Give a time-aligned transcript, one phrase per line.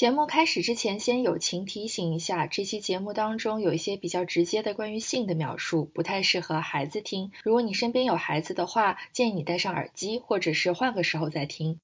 [0.00, 7.32] 节目开始之前，先友情提醒一下，这期节目当中有一些比较直接的关于性的描述，不太适合孩子听。
[7.42, 11.80] 如果你身边有孩子的话，建议你戴上耳机，或者是换个时候再听。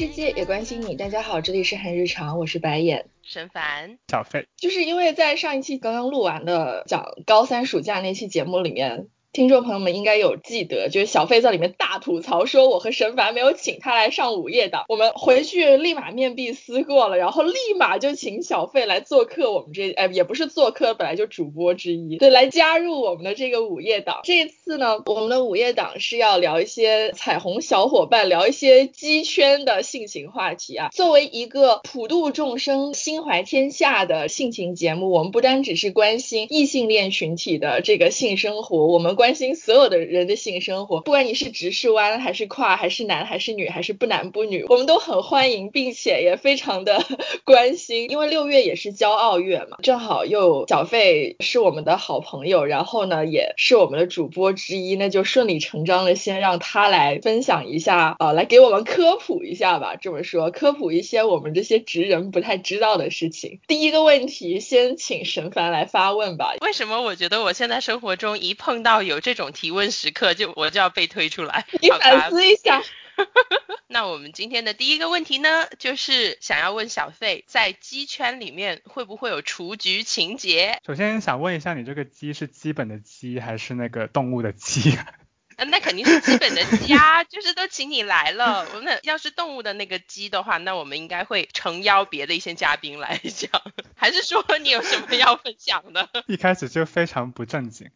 [0.00, 0.96] 世界，也关心你。
[0.96, 4.46] 大家好，这里是很日常，我是白眼，沈凡，小费。
[4.56, 9.08] 就是因为在上一期刚刚录完的讲高三暑假那期节目里面。
[9.32, 24.18] 听众朋友们应该有记得，就是小费在里面大吐槽说我和沈凡没有请他来上午夜档，我们回去立马面壁思过了，然后立马就请小费来做客我们这，哎，也不是做客，本来就主播之一，对，来加入我们的这个午夜档。
[24.24, 30.88] 这次呢，我们的午夜档是要聊一些彩虹小伙伴，聊一些鸡圈的性情话题啊。
[30.88, 39.19] 作为一个普度众生、心怀天下的性情节目，我们不单只是关心异性恋群体的这个性生活，我们。
[39.20, 47.04] 关心所有的人的性生活，不管你是直视弯还是跨，还是男还是女，还是不男不女，我们都很欢迎，并且也非常的
[47.44, 48.10] 关心。
[48.10, 59.96] 因为六月也是骄傲月嘛，正好又小费是我们的好朋友，然后呢也是我们的主播之一，那就顺理成章的先让他来分享一下，呃，来给我们科普一下吧。
[59.96, 63.60] 这么说，科普一些我们这些直人不太知道的事情。
[63.68, 66.54] 第一个问题，先请神凡来发问吧。
[66.62, 71.66] 为什么我觉得我现在生活中一碰到有这种提问时刻，就我就要被推出来。
[71.82, 72.80] 你反思一下。
[73.88, 80.78] 那我们今天的第一个问题呢，就是想要问小费，在鸡圈里面会不会有雏菊情节？
[80.86, 84.96] 首先想问一下，你这个鸡是基本的鸡，还是那个动物的鸡？
[85.68, 88.66] 那肯定是基本的鸡啊，就是都请你来了。
[88.74, 93.50] 我们要是动物的那个鸡的话，那我们应该会诚邀别的一些嘉宾来讲。
[93.94, 96.08] 还是说你有什么要分享的？
[96.26, 97.90] 一开始就非常不正经。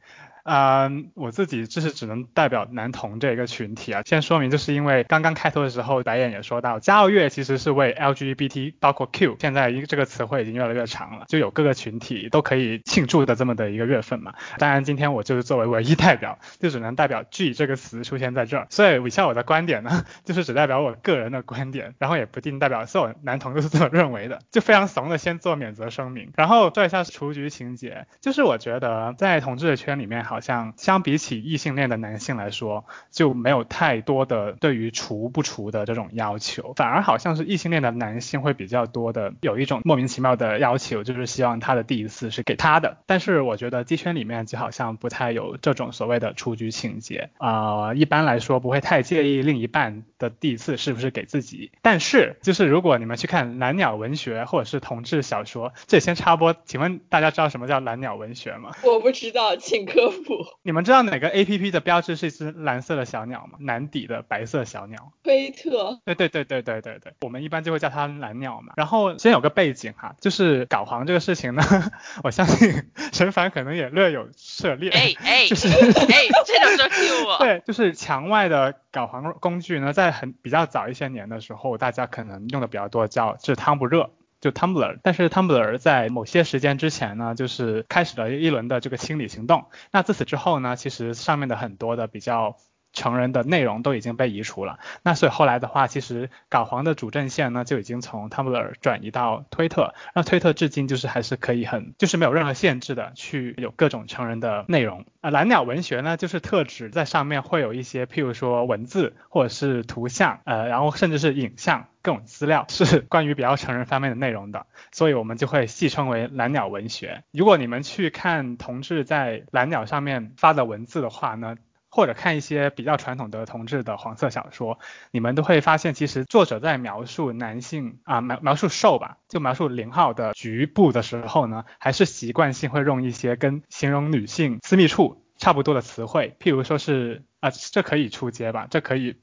[0.45, 4.03] 嗯，我自己就是只能代表男同这一个群体啊。
[4.05, 14.35] 先说明，就是因为刚刚开头的时候，白眼也说到，骄傲月其实是为 LGBT，包括 Q，现在一这个词汇已经越来越长了，就有各个群体都可以庆祝的这么的一个月份嘛。
[14.59, 18.67] 当然，今天我就是作为唯一代表，就只能代表 G 这个词出现在这儿。
[18.69, 26.33] 所以以下我的观点呢，就是只代表我个人的观点，然后也不定代表所有男同都是这么认为的，就非常怂的先做免责声明。
[26.37, 30.23] 然后说一下雏菊情节，就是我觉得在同志的圈里面。
[30.34, 42.97] 好好像相比起异性恋的男性来说，就没有太多的对于除不除的这种要求，反而好像是异性恋的男性会比较多的有一种莫名其妙的要求，就是希望他的第一次是给他的。
[43.07, 51.71] 但是我觉得鸡圈里面就好像不太有这种所谓的出局情节啊，一般来说不会太介意另一半的第一次是不是给自己。
[51.81, 58.73] 但是就是如果你们去看蓝鸟文学或者是同志小说，这先插播，请问大家知道什么叫蓝鸟文学吗？
[58.83, 60.24] 我不知道，请科普。
[60.63, 63.59] 你们知道哪个 A P P 的标志是一只蓝色的小鸟吗？
[63.61, 65.13] 蓝底的白色小鸟。
[65.23, 66.01] 飞特。
[66.05, 68.75] 对对对对对对对，我们一般就会叫它蓝鸟嘛。
[68.77, 71.63] 然后先有个背景哈，就是搞黄这个事情呢，
[72.25, 74.91] 我相信陈凡可能也略有涉猎。
[74.91, 77.39] 哎哎，就是哎，这种说 Q 我。
[77.45, 84.11] 对，就是墙外的搞黄工具呢，在很比较早一些年的时候，大家可能用的比较多，叫是汤不热。
[84.45, 89.69] 就 Tumblr，但是 Tumblr 在某些时间之前呢，就是开始了一轮的这个清理行动。
[89.91, 92.59] 那自此之后呢，其实上面的很多的比较
[92.93, 94.79] 成人的内容都已经被移除了。
[95.03, 99.95] 那所以后来的话，其实搞黄的主阵线呢，就已经从 Tumblr 转移到推特。
[100.15, 105.07] 那推特至今就是还是可以很，就是没有任何限制的去有各种成人的内容。
[105.23, 111.87] 啊，蓝鸟文学呢，就是特指在上面会有一些，譬如说文字或者是图像，呃，然后甚至是影像。
[112.05, 117.25] 各种资料是 关于比较成人方面的内容的，所以我们就会戏称为蓝鸟文学。
[117.33, 121.57] 如果你们去看同志在蓝鸟上面发的文字的话呢，
[121.89, 124.79] 或者看一些比较传统的同志的黄色小说，
[125.13, 137.25] 你们都会发现，其实作者在描述男性啊描描述受吧，就描述零号的局部的时候呢，还是习惯性会用一些跟形容女性私密处差不多的词汇，譬如说是。
[137.45, 138.67] 啊，这可以出街吧？
[138.71, 139.17] 这可以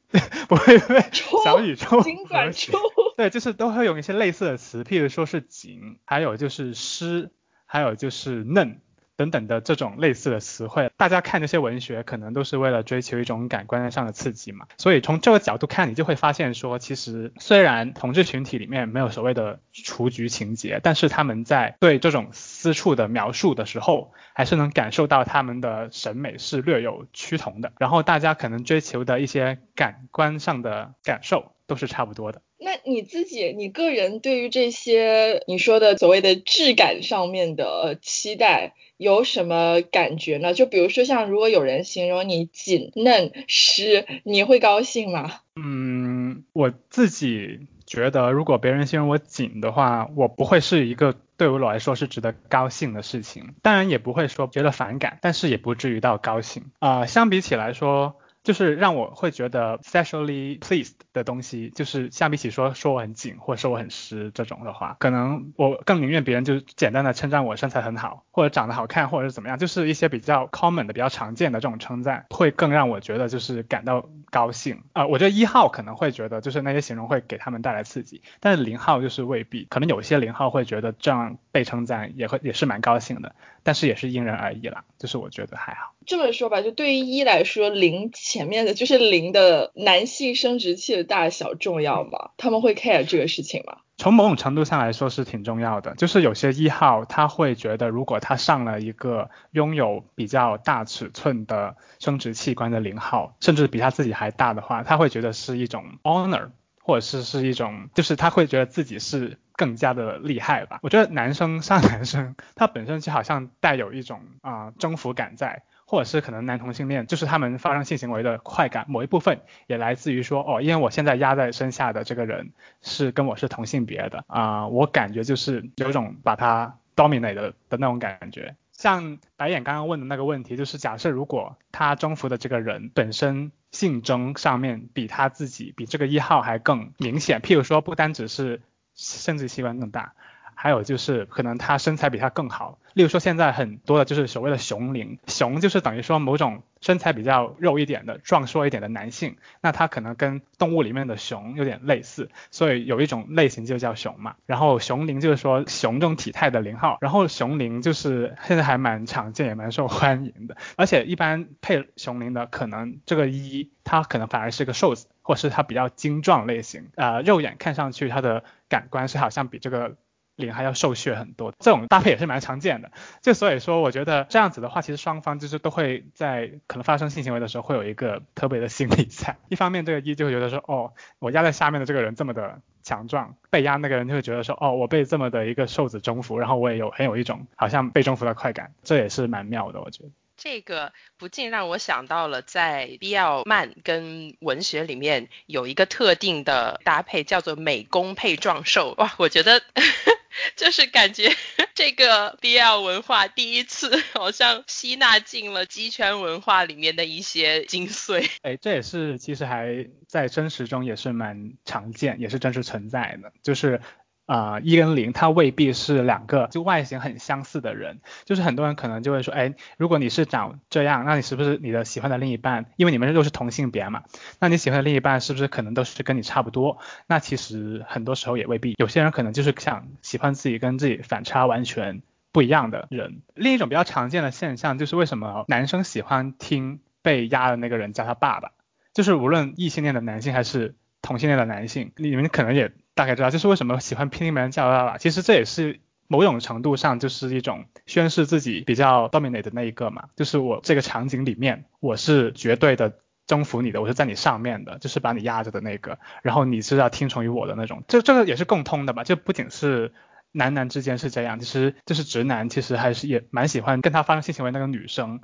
[0.48, 1.04] 不会被
[1.44, 2.72] 小宇宙和谐？
[3.18, 7.32] 对，就是都会用一些类似的词，譬如说是紧，还有就是湿，
[7.66, 8.80] 还有就是嫩
[9.22, 10.90] 等等的这种类似的词汇。
[10.98, 14.66] 大家看这些文学，可能都是为了追求一种感官上的刺激嘛。
[14.80, 27.72] 所以从这个角度看，你就会发现说，其实虽然同志群体里面没有所谓的雏菊情节，但是他们在对这种私处的描述的时候，还是能感受到他们的审美是略有趋同的。
[27.78, 32.42] 然后大家可能追求的一些感官上的感受都是差不多的。
[32.64, 40.54] 那你自己，你个人对于这些你说的所谓的质感上面的期待有什么感觉呢？
[40.54, 45.40] 就比如说像如果有人形容你紧嫩湿，你会高兴吗？
[45.56, 53.56] 嗯，我自己觉得，如果别人形容我紧的话，我不会是一个对我来说是值得高兴的事情。
[53.64, 57.08] 当然也不会说觉得反感，但是也不至于到高兴啊。
[57.08, 58.18] 相比起来说。
[58.44, 75.06] 就是让我会觉得 sexually pleased 的东西，就是相比起说说我很紧或者说我很湿这种的话，可能我更宁愿别人就简单的称赞我身材很好，或者长得好看，或者是怎么样，就是一些比较 common 的、比较常见的这种称赞，会更让我觉得就是感到高兴啊。
[75.06, 85.94] 我觉得一号可能会觉得就是那些形容会给他们带来刺激，但是零号就是未必，可能有些零号会觉得这样被称赞也会也是蛮高兴的，但是也是因人而异啦，就是我觉得还好。
[86.06, 92.32] 这么说吧，就对于一来说，零前面的就是零的男性生殖器的大小重要吗？
[92.38, 93.78] 他们会 care 这个事情吗？
[93.98, 106.50] 从某种程度上来说是挺重要的，就是有些一号他会觉得，如果他上了一个拥有比较大尺寸的生殖器官的零号，甚至比他自己还大的话，他会觉得是一种 honor，
[106.82, 110.80] 或者是是一种，就是他会觉得自己是更加的厉害吧。
[110.82, 115.62] 我觉得男生上男生，他本身就好像带有一种啊征服感在。
[115.86, 128.56] 或者是可能男同性恋，就是他们发生性行为的快感，某一部分也来自于说，哦，因为我现在压在身下的这个人是跟我是同性别的啊，我感觉就是有种把他 dominate 的的那种感觉。
[128.72, 138.62] 像白眼刚刚问的那个问题，就是假设如果他征服的这个人本身性征上面比他自己比这个一号还更明显，譬如说不单只是
[138.96, 140.14] 甚至器官更大。
[140.54, 154.36] 还有就是可能他身材比他更好，例如说现在很多的就是所谓的熊龄，熊就是等于说某种身材比较肉一点的、壮硕一点的男性，那他可能跟动物里面的熊有点类似，所以有一种类型就叫熊嘛。
[154.46, 169.96] 然后熊龄就是说熊这种体态的零号，然后熊龄就是现在还蛮常见也蛮受欢迎的，而且一般配熊龄的可能这个一他可能反而是个瘦子，或是他比较精壮类型，呃，肉眼看上去他的感官是好像比这个。
[170.38, 172.92] 零还要瘦削很多，这种搭配也是蛮常见的。
[173.22, 179.38] 就所以说，我觉得这样子的话，其实双方就是都会在可能发生性行为的时候，会有一个特别的心理在。
[179.50, 190.10] 一方面，这个一就会觉得说，哦，我压在下面的这个人这么的强壮，被压那个人就会觉得说，哦，我被这么的一个瘦子征服，然后我也有很有一种好像被征服的快感，这也是蛮妙的，我觉得。
[190.44, 198.96] 这个不禁让我想到了，在 BL 漫跟文学里面有一个特定的搭配，叫做美工配壮兽。
[198.98, 199.62] 哇，我觉得
[200.58, 201.32] 就是感觉
[201.76, 208.28] 这个 BL 文化第一次 好像吸纳进了鸡圈文化里面的一些精髓。
[208.42, 213.80] 哎，这也是其实还在真实中也是蛮常见，也是真实存在的，就是。
[214.28, 222.68] 啊，一跟零，它未必是两个就外形很相似的人，就是很多人可能就会说，哎，如果你是长这样，那你是不是你的喜欢的另一半？
[222.78, 224.04] 因为你们都是同性别嘛，
[224.40, 226.78] 那你喜欢的另一半是不是可能都是跟你差不多？
[227.08, 232.02] 那其实很多时候也未必，有些人可能就是想喜欢自己跟自己反差完全
[232.32, 233.24] 不一样的人。
[233.36, 238.52] 另一种比较常见的现象就是为什么男生喜欢听被压的那个人叫他爸爸，
[238.94, 242.72] 就是无论异性恋的男性还是同性恋的男性，你们可能也。
[242.94, 244.98] 大概知道，就是为什么喜欢听别人叫爸爸。
[244.98, 250.10] 其实这也是某种程度上就是一种宣示自己比较 dominate 的那一个嘛。
[250.16, 256.00] 就是我这个场景里面，我是绝对的征服你的，我是在你上面的，就是把你压着的那个。
[256.22, 257.84] 然后你是要听从于我的那种。
[257.88, 259.04] 这这个也是共通的吧？
[259.04, 259.94] 就不仅是
[260.32, 265.22] 男男之间是这样，其实就是直男其实还是也蛮喜欢跟他发生性行为那个女生。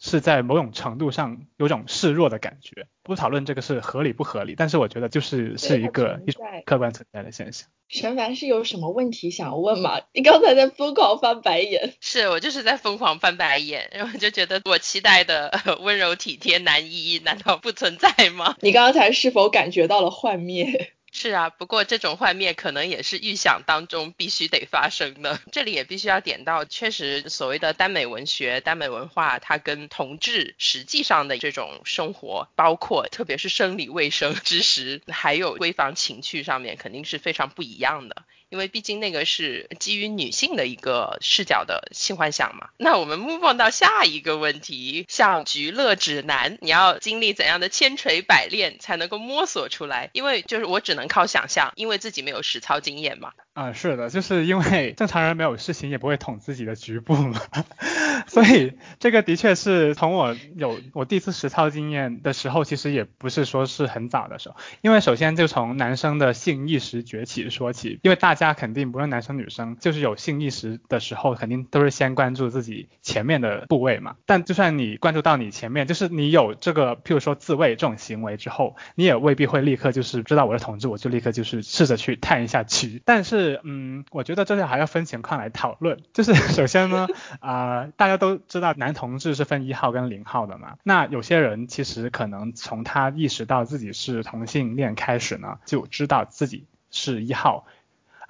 [0.00, 7.68] 是在某种程度上有种示弱的感觉，不讨论这个是合理不合理，但是我觉得就是是一个一种客观存在的现象。
[7.88, 10.00] 陈凡是有什么问题想问吗？
[10.14, 11.94] 你刚才在疯狂翻白眼。
[12.00, 15.50] 是我就是在疯狂翻白眼，然后就觉得我期待的
[15.82, 18.56] 温柔体贴男一难道不存在吗？
[18.60, 20.92] 你刚才是否感觉到了幻灭？
[21.12, 25.40] 是啊，不过这种幻灭可能也是预想当中必须得发生的。
[25.50, 38.22] 这里也必须要点到，确实所谓的耽美文学、耽美文化，它跟同志实际上的这种生活，包括特别是生理卫生知识，还有闺房情趣上面，肯定是非常不一样的。
[38.50, 42.68] 因为毕竟那个是基于女性的一个视角的性幻想嘛。
[42.76, 50.10] 那我们 move on 到下一个问题，像菊乐指南，你要经历怎样的千锤百炼才能够摸索出来？
[50.12, 53.32] 因为就是我只能靠想象，因为自己没有实操经验嘛。
[53.54, 57.40] 啊，是的，就是因为正常人没有事情也不会捅自己的局部嘛，
[58.26, 74.16] 所以这个的确是从我有我第一次实操经验的时候，其实也不是说是很早的时候，因为首先就从男生的性意识崛起说起，因为大家肯定不论男生女生，就是有性意识的时候，肯定都是先关注自己前面的部位嘛。
[74.26, 83.30] 但就算你关注到你前面，就是你有这个，譬如说自慰这种行为之后，你也未必会立刻就是知道我是同志，我就立刻就是试着去探一下局，但是。
[83.30, 86.00] 是，嗯，我觉得这里还要分情况来讨论。
[86.12, 87.06] 就是首先呢，
[87.38, 90.74] 啊，大家都知道男同志是分一号跟零号的嘛。
[90.82, 97.66] 那有些人其实可能从他意识到自己是同性恋开始呢，就知道自己是一号。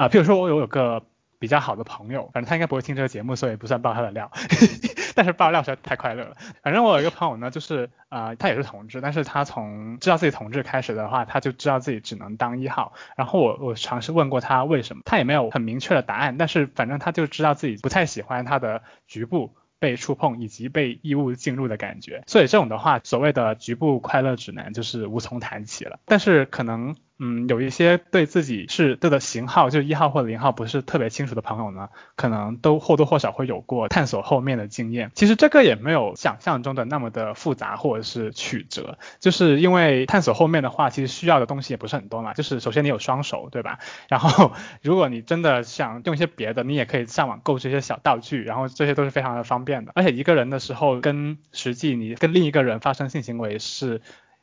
[0.01, 1.03] 啊，譬如说我有有个。
[1.41, 4.31] 比较好的朋友，反正他应该不会听这个节目，所以不算爆他的料。
[5.17, 6.37] 但是爆料实在太快乐了。
[6.63, 12.93] 反正我有一个朋友呢，就是啊，他也是同志，但是他从知道自己同志开始的话，他就知道自己只能当一号。
[13.17, 16.37] 然后我我尝试问过他为什么，他也没有很明确的答案。
[16.37, 22.23] 但是反正他就知道自己不太喜欢他的局部被触碰以及被异物进入的感觉。
[22.27, 26.01] 所以这种的话，所谓的局部快乐指南就是无从谈起了。
[26.05, 26.97] 但是可能。
[27.23, 35.13] 嗯，有一些对自己是对的型号，就一号或者零号不是特别清楚的朋友呢，可能都或多或少会有过探索后面的经验。
[35.15, 42.33] 其实这个也没有想象中的那么的复杂或者是曲折，就是因为探索后面的话，其实需要的东西也不是很多嘛。
[42.33, 43.81] 就是首先你有双手，对吧？
[44.09, 49.93] 然后如果你真的想用一些别的，你也可以上网购这些小道具，然后这些都是非常的方便的。
[49.95, 54.01] 而且一个人的时候跟实际你跟另一个人发生性行为是。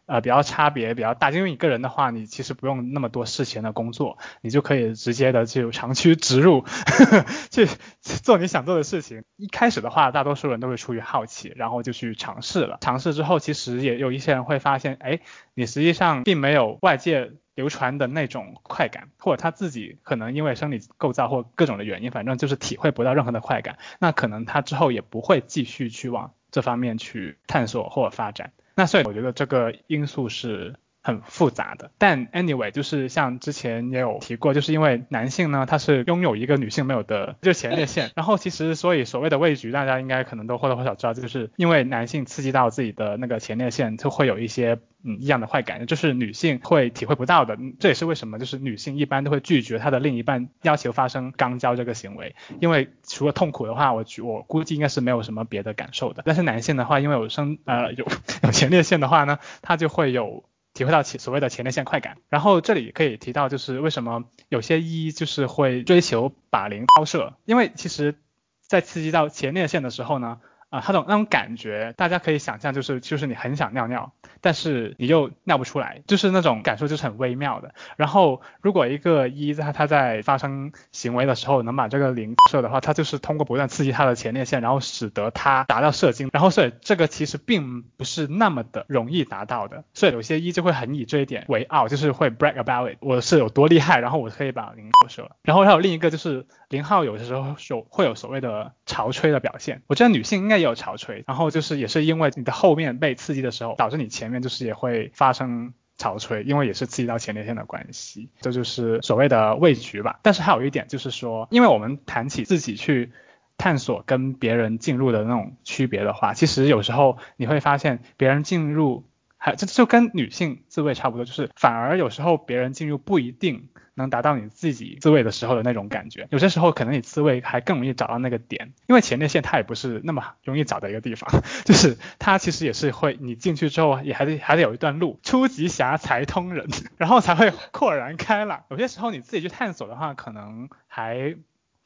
[0.07, 6.65] 呃，比较差别比较大，因为一个人的话，你其实不用那么多事前的工作，你就可以直接的就长驱直入，
[7.51, 7.67] 去
[8.01, 9.23] 做你想做的事情。
[9.35, 12.77] 一开始的话，大多数人都是出于好奇，然后就去尝试了。
[12.79, 15.19] 尝试之后，其实也有一些人会发现，哎，
[15.53, 28.53] 你实际上并没有外界流传的那种快感，或者他自己可能因为生理构造或各种的原因，反正就是体会不到任何的快感，那可能他之后也不会继续去往这方面去探索或发展。
[28.77, 30.75] 那所以我觉得这个因素是
[31.07, 44.79] 很复杂的，但 anyway 就是像之前也有提过，就是因为男性呢他是拥有一个女性没有的就前列腺，然后其实所以所谓的畏惧，大家应该可能都或多或少知道，就是因为男性刺激到自己的那个前列腺，就会有一些。
[45.03, 47.55] 嗯，异样的坏感，就是女性会体会不到的。
[47.79, 56.23] 这也是为什么，就是女性一般都会拒绝她的另一半要求发生肛交这个行为，因为除了痛苦的话，我我估计应该是没有什么别的感受的。
[56.25, 58.07] 但是男性的话，因为有生呃有
[58.41, 60.43] 有前列腺的话呢，他就会有
[60.77, 62.17] 体会到其所谓的前列腺快感。
[62.29, 68.15] 然后这里可以提到，就是为什么有些医就是会追求靶零抛射，因为其实，
[68.61, 70.39] 在刺激到前列腺的时候呢。
[70.69, 77.73] 啊，他种那种感觉，大家可以想象，就是就是你很想尿尿，但是你又尿不出来，就是那种感受就是很微妙的。
[77.95, 86.29] 然后如果一个一在他在发生行为的时候能把这个零射的话，他就是通过不断刺激他的前列腺，然后使得他达到射精。
[86.33, 89.85] 然后所以这个其实并不是那么的容易达到的。
[89.93, 95.37] 所以有些一就会很以这一点为傲，就是会 brag about it，我是有多厉害，然后我可以把零射了。
[95.43, 100.56] 然后还有另一个就是零号有的时候有会有所谓的潮吹的表现，我觉得女性应该。
[100.57, 110.19] 也有潮吹，然后就是也是因为你的后面被刺激的时候，导致你前面就是也会发生潮吹，因为也是刺激到前列腺的关系，这就是所谓的味觉吧。
[110.23, 113.11] 但是还有一点就是说，因为我们谈起自己去
[113.57, 119.03] 探索跟别人进入的那种区别的话，其实有时候你会发现别人进入。
[119.37, 131.29] 还这就跟女性自慰差不多，就是反而有时候别人进入不一定能达到你自己自慰的时候的那种感觉，有些时候可能你自慰还更容易找到那个点，因为前列腺它也不是那么容易找的一个地方，
[131.65, 136.67] 就是它其实也是会你进去之后也还得还得有一段路，初级侠才通人，
[136.97, 138.63] 然后才会豁然开朗。
[138.69, 141.35] 有些时候你自己去探索的话，可能还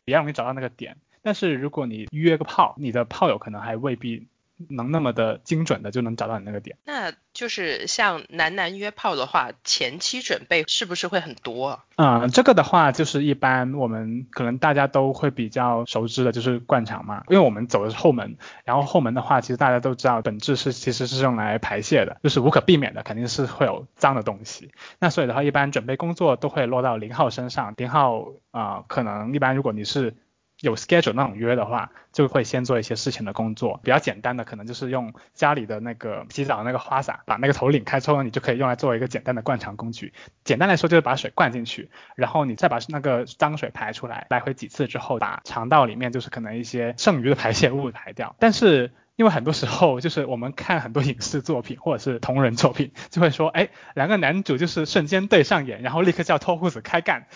[0.05, 4.27] 比较容易找到那个点，但是如果你约个炮，你的炮友可能还未必。
[4.69, 11.79] 能那么的精准的就能找到你那个点，那就是像男男约炮的话，前期准备是不是会很多？
[11.95, 24.71] 嗯，这个的话就是一般我们可能大家都会比较熟知的，就是灌肠嘛，因为我们走的是后门，然后后门的话，其实大家都知道本质是其实是用来排泄的，就是无可避免的，肯定是会有脏的东西。
[24.99, 30.15] 那所以的话，一般准备工作都会落到零号身上，零号啊，可能一般如果你是。
[30.61, 33.79] 有 schedule 那种约的话，就会先做一些事情的工作。
[33.83, 40.13] 比较简单的，可能就是用家里的那个洗澡的那个花洒，把那个头拧开之后，你就可以用来做一个简单的灌肠工具。
[40.43, 48.35] 简单来说，就是把水灌进去，然后你再把那个脏水排出来，来回几次之后，把肠道里面就是可能一些剩余的排泄物排掉。
[48.39, 57.27] 但是因为很多时候就是我们看很多影视作品或者是同人作品， 就会说，哎，两个男主就是瞬间对上眼，然后立刻就要脱裤子开干。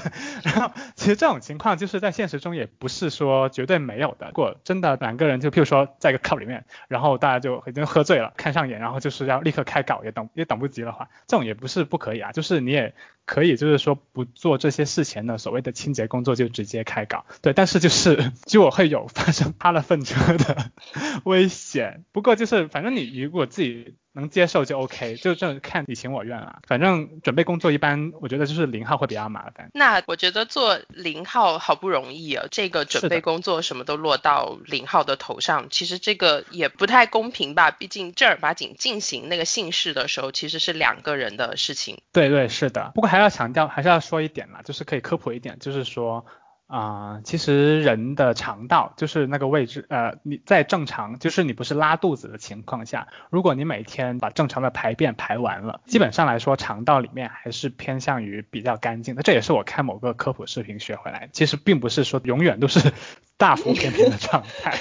[0.42, 4.28] 然后其实这种情况就是在现实中也不是说绝对没有的。
[4.28, 12.94] 如果真的两个人就譬如说在一个 club 里面，然后大家就已经喝醉了，看上眼，然后就是要立刻开搞，也等也等不及的话，这种也不是不可以啊，就是你也。
[13.26, 20.70] 可以，就是说不做这些事前的所谓的清洁工作就直接开搞，对，但是就是就我会有发生扒了粪车的
[21.24, 22.04] 危险。
[22.12, 23.96] 不过就是反正你如果自己。
[24.14, 26.60] 能接受就 OK，就这看你情我愿啊。
[26.66, 29.68] 反正准备工作一般，我觉得就是零号会比较麻烦。
[29.74, 37.70] 那我觉得做零号好不容易啊，这个准备工作什么都落到零号的头上，其实这个也不太公平吧？
[37.70, 42.00] 毕竟正儿八经进行那个姓氏的时候，其实是两个人的事情。
[42.12, 46.24] 对对是的，不过还要强调，还是要说一点啦，就是可以科普一点，就是说。
[46.66, 59.22] 啊，其实人的肠道就是那个位置，呃，你在正常，就是你不是拉肚子的情况下，如果你每天把正常的排便排完了，基本上来说，肠道里面还是偏向于比较干净的。
[59.22, 62.92] 这也是我看某个科普视频学回来，其实并不是说永远都是
[63.36, 64.78] 大腹便便的状态，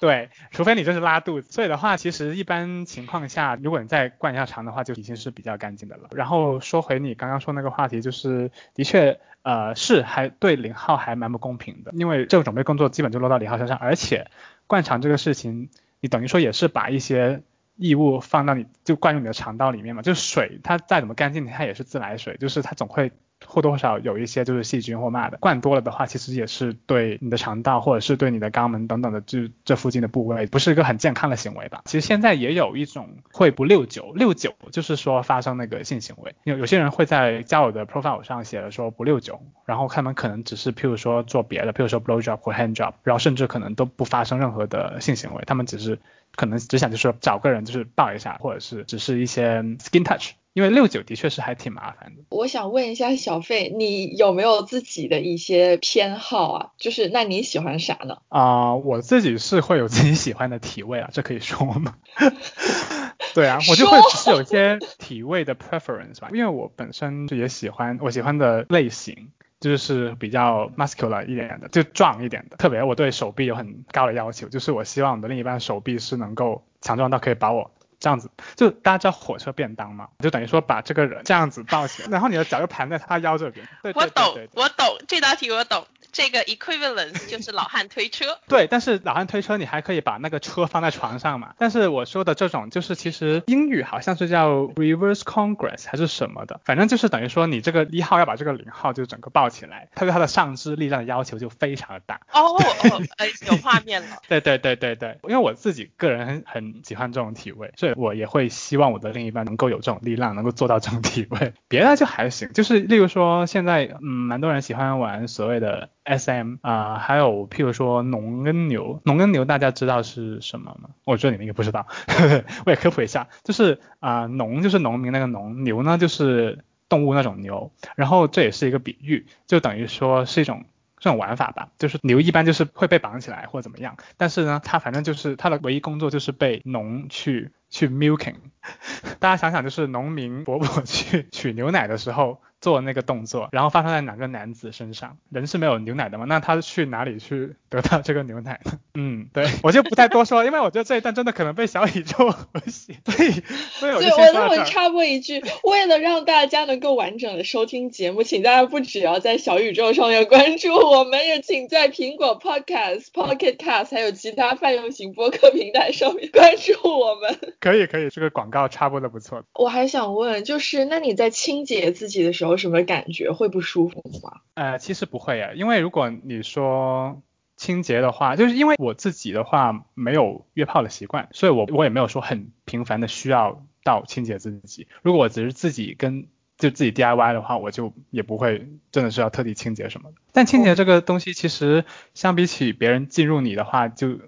[0.02, 1.52] 对，除非你就是拉肚子。
[1.52, 6.08] 所以的话，其实一般情况下，如果你再灌一下肠的话，就已经是比较干净的了。
[6.12, 9.20] 然后说回你刚刚说那个话题，就是的确。
[9.42, 14.30] 呃，是还对零号还蛮不公平的，因为这个准备工作基本就落到零号身上，而且
[14.66, 17.40] 灌肠这个事情，你等于说也是把一些
[17.76, 23.12] 异物放到你就灌入你的肠道里面嘛，就是水它再怎么干净，它也是自来水，就是它总会。
[23.46, 31.82] 或多或少有一些就是细菌或嘛的，灌多了的话，其实也是对你的肠道或者是对你的肛门等等的这这附近的部位，不是一个很健康的行为吧？
[31.86, 45.98] 其实现在也有一种会不六九，六九就是说发生那个性行为，有有些人会在交友的 profile 上写了说不六九，然后他们可能只是譬如说做别的，譬如说 blow job 或 hand job，然后甚至可能都不发生任何的性行为，他们只是
[46.36, 50.32] 可能只想就是找个人就是抱一下，或者是只是一些 skin touch。
[50.52, 52.22] 因为六九的确是还挺麻烦的。
[52.30, 56.70] 我想问一下小费，你有没有自己的一些偏好啊？
[56.76, 58.18] 就是那你喜欢啥呢？
[58.28, 61.94] 啊，我自己是会有自己喜欢的体位啊，这可以说吗？
[63.32, 72.56] 对啊，我就会是有一些体位的 preference 吧，因为我本身就也喜欢，我喜欢的类型就是比较 muscular 一点的，就壮一点的。
[72.56, 77.70] 特别我对手臂有很高的要求，就是我希望我的另一半手臂是能够强壮到可以把我。
[78.00, 83.68] 这样子，就大家知道火车便当嘛，就等于说把这个人这样子抱起来，然后你的脚就盘在他腰这边。
[83.94, 85.86] 我懂，我懂这道题我懂。
[86.12, 88.38] 这个 equivalence 就是老汉推车。
[88.48, 91.54] 对，但是老汉推车你还可以把那个车放在床上嘛。
[91.58, 102.20] 但是我说的这种就是其实英语好像是叫 reverse congress 还是什么的，反正就是等于说你这个一号要把这个零号就整个抱起来，他对他的上肢力量的要求就非常的大。
[102.32, 104.16] 哦哦，哎，有画面了。
[104.28, 111.52] 对对对对对，因为我自己个人很很喜欢这种体位，所以我也会希望我的另一半能够有这种力量，能够做到这种体位。
[111.68, 115.90] 别的就还行，就是例如说现在嗯蛮多人喜欢玩所谓的。
[116.10, 120.90] S M 啊，还有譬如说农耕牛，农耕牛大家知道是什么吗？
[121.04, 121.86] 我觉得你们应该不知道，
[122.66, 130.64] 我也科普一下，就是啊农就是农民那个农，牛呢就是动物那种牛，然后这也是一个比喻，就等于说是一种
[130.98, 138.34] 这种玩法吧，就是牛一般就是会被绑起来或怎么样，但是呢它反正就是它的唯一工作就是被农去去 milking，
[139.20, 142.40] 大家想想就是农民伯伯去 取牛奶的时候。
[142.60, 145.16] 做那个动作，然后发生在哪个男子身上？
[145.30, 146.24] 人是没有牛奶的嘛？
[146.28, 148.78] 那他去哪里去得到这个牛奶呢？
[148.94, 152.94] 嗯，对， 我就不太多说，因为我觉得这一段真的可能被小宇宙和谐。
[153.06, 153.30] 所以，
[153.70, 167.38] 所以我就先说我插播一句，为了让大家能够完整的收听节目，请大家不只要在小宇宙上面关注我们，也请在苹果 Podcast、Pocket Cast 还有其他泛用型播客平台上面关注我们。
[167.58, 169.42] 可以，可以，这个广告插播的不错。
[169.54, 172.49] 我还想问，就是那你在清洁自己的时候？
[172.50, 174.40] 有什么感觉会不舒服吗？
[174.54, 177.22] 呃，其实不会呀，因为如果你说
[177.56, 184.86] 清洁的话，就是因为我自己的话没有约炮的习惯，所以我我也没有说很频繁的需要到清洁自己。
[185.02, 186.26] 如果我只是自己跟
[186.58, 190.16] 就自己 DIY 的话，我就也不会真的是要特地清洁什么的。
[190.32, 191.84] 但清洁这个东西，其实
[192.14, 194.18] 相比起别人进入你的话，就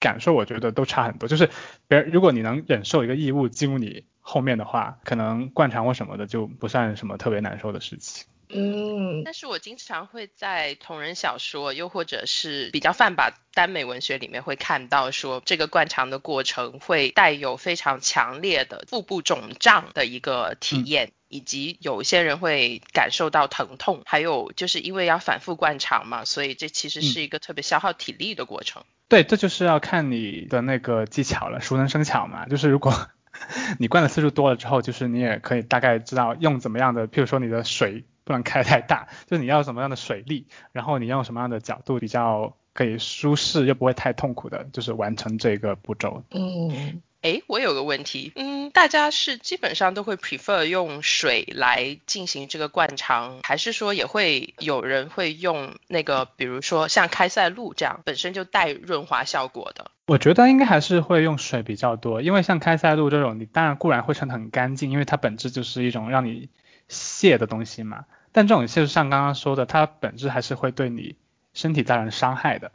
[0.00, 1.28] 感受我觉得都差很多。
[1.28, 1.50] 就是
[1.88, 4.04] 别人如果你能忍受一个异物进入你。
[4.26, 8.24] 后面的话，可能灌肠或什么的就不算什么特别难受的事情。
[8.48, 21.12] 嗯，但是我经常会在同人小说，又或者是比较泛把耽美文学里面会看到说，这个灌肠的过程会带有非常强烈的腹部肿胀的一个体验。
[21.28, 28.84] 以及有些人会感受到疼痛，还有就是因为要反复灌肠嘛，所以这其实是一个特别消耗体力的过程。
[29.08, 32.46] 对，这就是要看你的那个技巧了，熟能生巧嘛。
[32.46, 33.08] 就是如果
[33.78, 46.22] 你灌的次数多了之后，就是你也可以大概知道用怎么样的，譬如说你的水不能开太大，就是你要什么样的水力，然后你用什么样的角度比较可以舒适又不会太痛苦的，就是完成这个步骤。
[46.30, 47.02] 嗯。
[47.24, 59.90] 哎，我有个问题，嗯，大家是基本上都会 prefer 用水来进行这个灌肠，还是说也会有人会用那个，比如说像开塞露这样本身就带润滑效果的？
[60.04, 66.50] 我觉得应该还是会用水比较多，因为像开塞露这种，你当然固然会称得很干净，因为它本质就是一种让你
[66.90, 68.04] 泄的东西嘛。
[68.32, 71.16] 但这种就像刚刚说的，它本质还是会对你
[71.54, 72.70] 身体造成伤害的。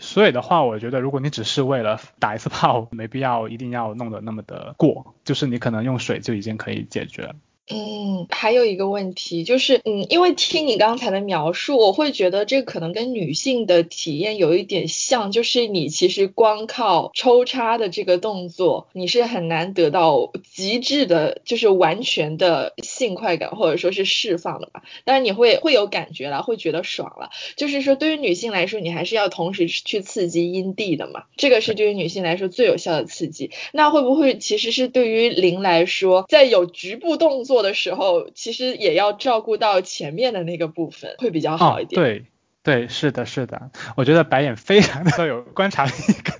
[0.00, 7.36] 所以的话，我觉得如果你只是为了打一次炮，没必要一定要弄得那么的过，就是你可能用水就已经可以解决了。
[7.72, 24.82] 嗯，还有一个问题就是，嗯，因为听你刚才的描述，我会觉得这可能跟女性的体验有一点像，就是你其实光靠抽插的这个动作，你是很难得到极致的，就是完全的性快感或者说是释放的吧。
[25.04, 27.30] 但是你会会有感觉了，会觉得爽了。
[27.56, 33.50] 就是说对于女性来说，你还是要同时去刺激阴蒂的嘛，这个是对于女性来说最有效的刺激。
[33.72, 42.00] 那会不会其实是对于零来说，在有局部动作的时候，其实也要照顾到前面的那个部分，会比较好一点。
[42.00, 42.26] 对，
[42.62, 43.70] 对，是的，是的。
[43.96, 45.92] 我觉得白眼非常的 有观察力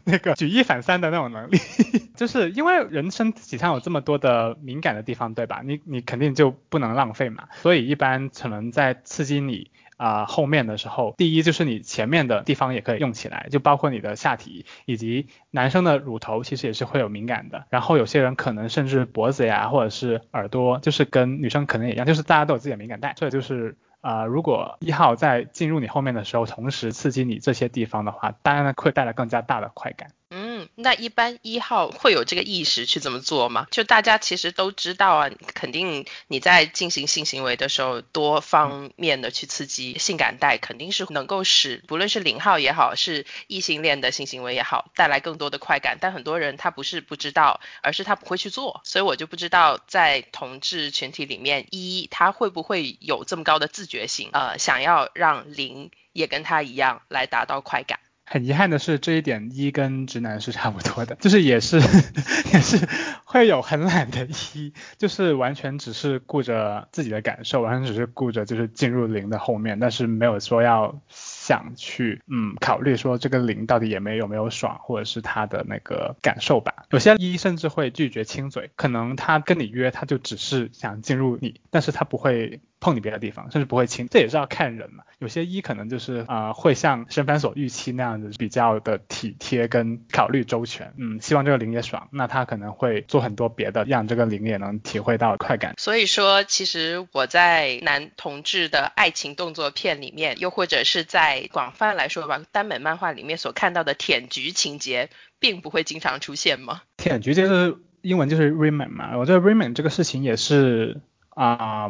[0.04, 1.58] 那个举一反三的那种能力，
[2.16, 5.62] 就是因为人身体上有这么多的敏感的地方，对吧？
[5.64, 7.48] 你你肯定就不能浪费嘛。
[7.62, 9.70] 所以一般可能在刺激你。
[10.00, 17.66] 啊，后面的时候，第一就是你前面的地方也可以用起来，就包括你的下体以及男生的乳头，其实也是会有敏感的。
[17.68, 23.14] 然后有些人可能甚至脖子呀，或者是耳朵，就是跟女生可能也一样，就是大家都有自己的敏感带。
[23.18, 30.08] 所以就是啊，如果一号在进入你后面的时候，同时刺激你这些地方的话，当然会带来更加大的快感。
[30.30, 33.66] 嗯，那一般一号会有这个意识去这么做吗？
[33.70, 45.98] 就大家其实都知道啊，肯定你在进行性行为的时候，多方面的去刺激性感带，肯定是能够使不论是零号也好，是异性恋的性行为也好，带来更多的快感。
[46.00, 58.00] 但很多人他不是不知道，而是他不会去做，所以我就不知道在同志群体里面，一他会不会有这么高的自觉性，呃，想要让零也跟他一样来达到快感。
[58.32, 61.80] 很遗憾的是，这一点一跟直男是差不多的，就是也是
[62.54, 62.88] 也是
[63.24, 71.00] 会有很懒的一，就是完全只是顾着自己的感受，完全只是顾着就是进入零的后面，但是没有说要。
[71.12, 76.86] 想去嗯考虑说这个零到底也没有没有爽，或者是他的那个感受吧。
[76.90, 84.08] 有些一甚至会拒绝亲嘴，可能他跟你约他就只是想进入你，但是他不会碰你别的地方，甚至不会亲。
[84.10, 85.04] 这也是要看人嘛。
[85.18, 95.74] 有些一可能就是啊会像申凡所预期那样子比较的体贴跟考虑周全，嗯，希望这个零也爽，那他可能会做很多别的，让这个零也能体会到快感。
[95.76, 106.80] 所以说，其实我在男同志的爱情动作片里面，又或者是在广泛来说吧，耽美漫画里面所看到的舔菊情节，并不会经常出现吗？
[106.96, 111.88] 舔菊就是英文就是 remain 嘛，我觉得 remain 这个事情也是啊，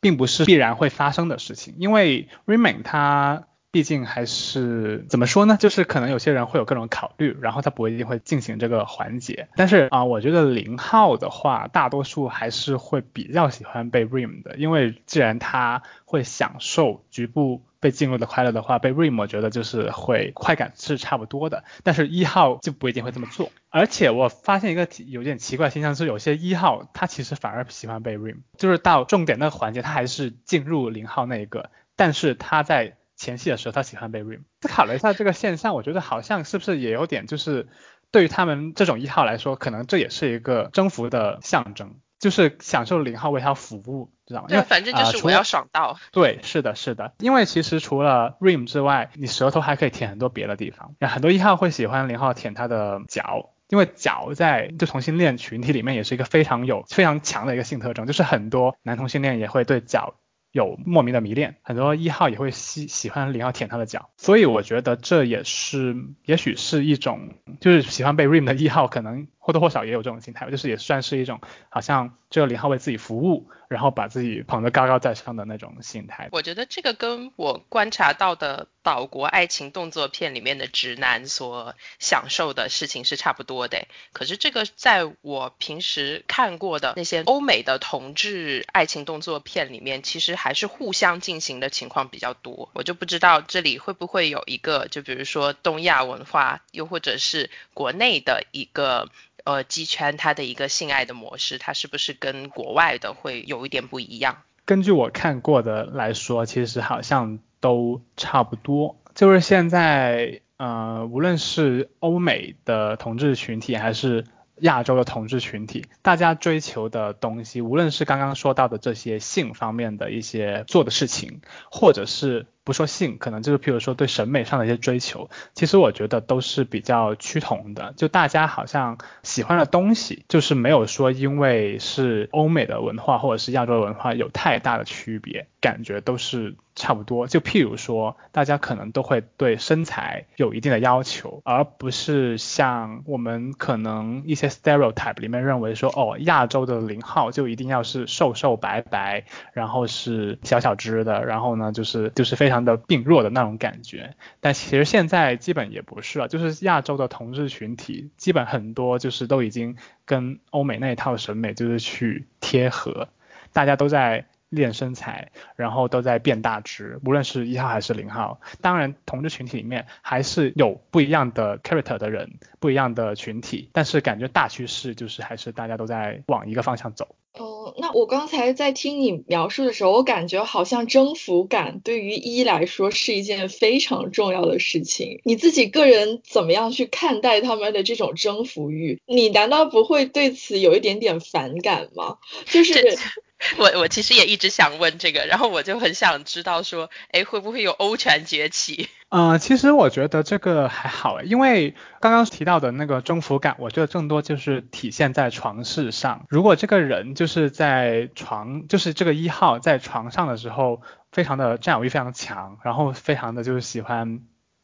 [0.00, 3.46] 并不是必然会发生的事情，因为 remain 它。
[3.72, 5.56] 毕竟还是怎么说呢？
[5.60, 9.48] 就是可能有些人会有各种考虑，然后他不一定会进行这个环节。
[9.54, 21.62] 但是啊，我觉得零号的话，大多数还是会比较喜欢被 rim 的，因为既然他会享受局部被进入的快乐的话，被 rim 我觉得就是会快感是差不多的。
[21.84, 23.52] 但是一号就不一定会这么做。
[23.68, 34.40] 而且我发现一个有点奇怪现象是，有些一号他其实反而喜欢被 rim，就是到重点那个环节他还是进入零号那一个，但是他在前戏的时候，他喜欢被 rim。
[34.62, 37.68] 思考了一下这个现象，我觉得好像是不是也有点，就是
[38.10, 44.46] 对于他们这种一号来说，可能这也是一个征服的象征，就是享受零号为他服务，知道吗？
[44.48, 45.98] 对，反正就是我要爽到。
[46.12, 47.12] 对，是的，是的。
[47.18, 50.94] 因为其实除了 rim 之外，你舌头还可以舔很多别的地方。
[51.00, 60.14] 很多一号会喜欢零号舔他的脚，因为脚在就同性恋群体里面也是一个非常有非常强的一个性特征，就是很多男同性恋也会对脚。
[60.52, 76.28] 有莫名的迷恋，很多一号也会喜喜欢零号舔他的脚，所以我觉得这也是，也许是一种，就是喜欢被 rim 的一号可能或多或少也有这种心态，就是也算是一种好像这个零号为自己服务，然后把自己捧得高高在上的那种心态。
[76.30, 83.86] 我觉得这个跟我观察到的岛国爱情动作片里面的直男所享受的事情是差不多的。
[84.12, 92.70] 可是这个在我平时看过的那些欧美的同志爱情动作片里面，其实还是互相进行的情况比较多。
[92.74, 99.08] 我就不知道这里会不会有一个，就比如说东亚文化，又或者是国内的一个。
[99.50, 104.42] 呃，鸡圈它的一个性爱的模式，它是不是跟国外的会有一点不一样？
[104.64, 108.96] 根据我看过的来说，其实好像都差不多。
[109.12, 114.24] 就是现在，呃，无论是欧美的同志群体，还是
[114.58, 121.40] 亚洲的同志群体，大家追求的东西，无论是刚刚说到的这些性方面的一些做的事情，
[121.72, 122.46] 或者是。
[122.70, 127.92] 不说性，可能就是譬如说对审美上的一些追求，其实我觉得都是比较趋同的。
[127.96, 137.26] 就大家好像喜欢的东西，就是没有说因为是欧美的文化或者是亚洲的文化有太大的区别，感觉都是差不多。
[137.26, 152.50] 就譬如说，大家可能都会对身材有一定的要求，而不是像我们可能一些 stereotype 里面认为说，哦，亚洲的零号就一定要是瘦瘦白白，然后是小小只的，然后呢就是就是非。
[152.50, 163.06] 常的病弱的那种感觉，但其实现在基本也不是了，就是亚洲的同志群体，基本很多就是都已经跟欧美那一套审美就是去贴合，
[163.52, 168.40] 大家都在练身材，然后都在变大只，无论是一号还是零号。
[168.60, 177.14] 当然，同志群体里面还是有不一样的 character 的人，不一样的群体，但是感觉大趋势就是还是大家都在往一个方向走。
[177.34, 185.20] 哦，那我刚才在听你描述的时候，我感觉好像征服感对于一来说是一件非常重要的事情。
[185.22, 189.00] 你自己个人怎么样去看待他们的这种征服欲？
[189.06, 192.18] 你难道不会对此有一点点反感吗？
[192.46, 192.98] 就是。
[193.58, 198.88] 我我其实也一直想问这个，然后我就很想知道说，哎，会不会有欧权崛起？
[199.08, 206.26] 嗯， 其实我觉得这个还好，因为刚刚提到的那个征服感，我觉得更多就是体现在床事上。
[206.28, 214.20] 如果这个人就是在床，就是这个一号在床上的时候，非常的占有欲非常强，然后非常的就是喜欢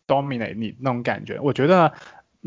[0.06, 1.94] dominate 你那种感觉，我觉得。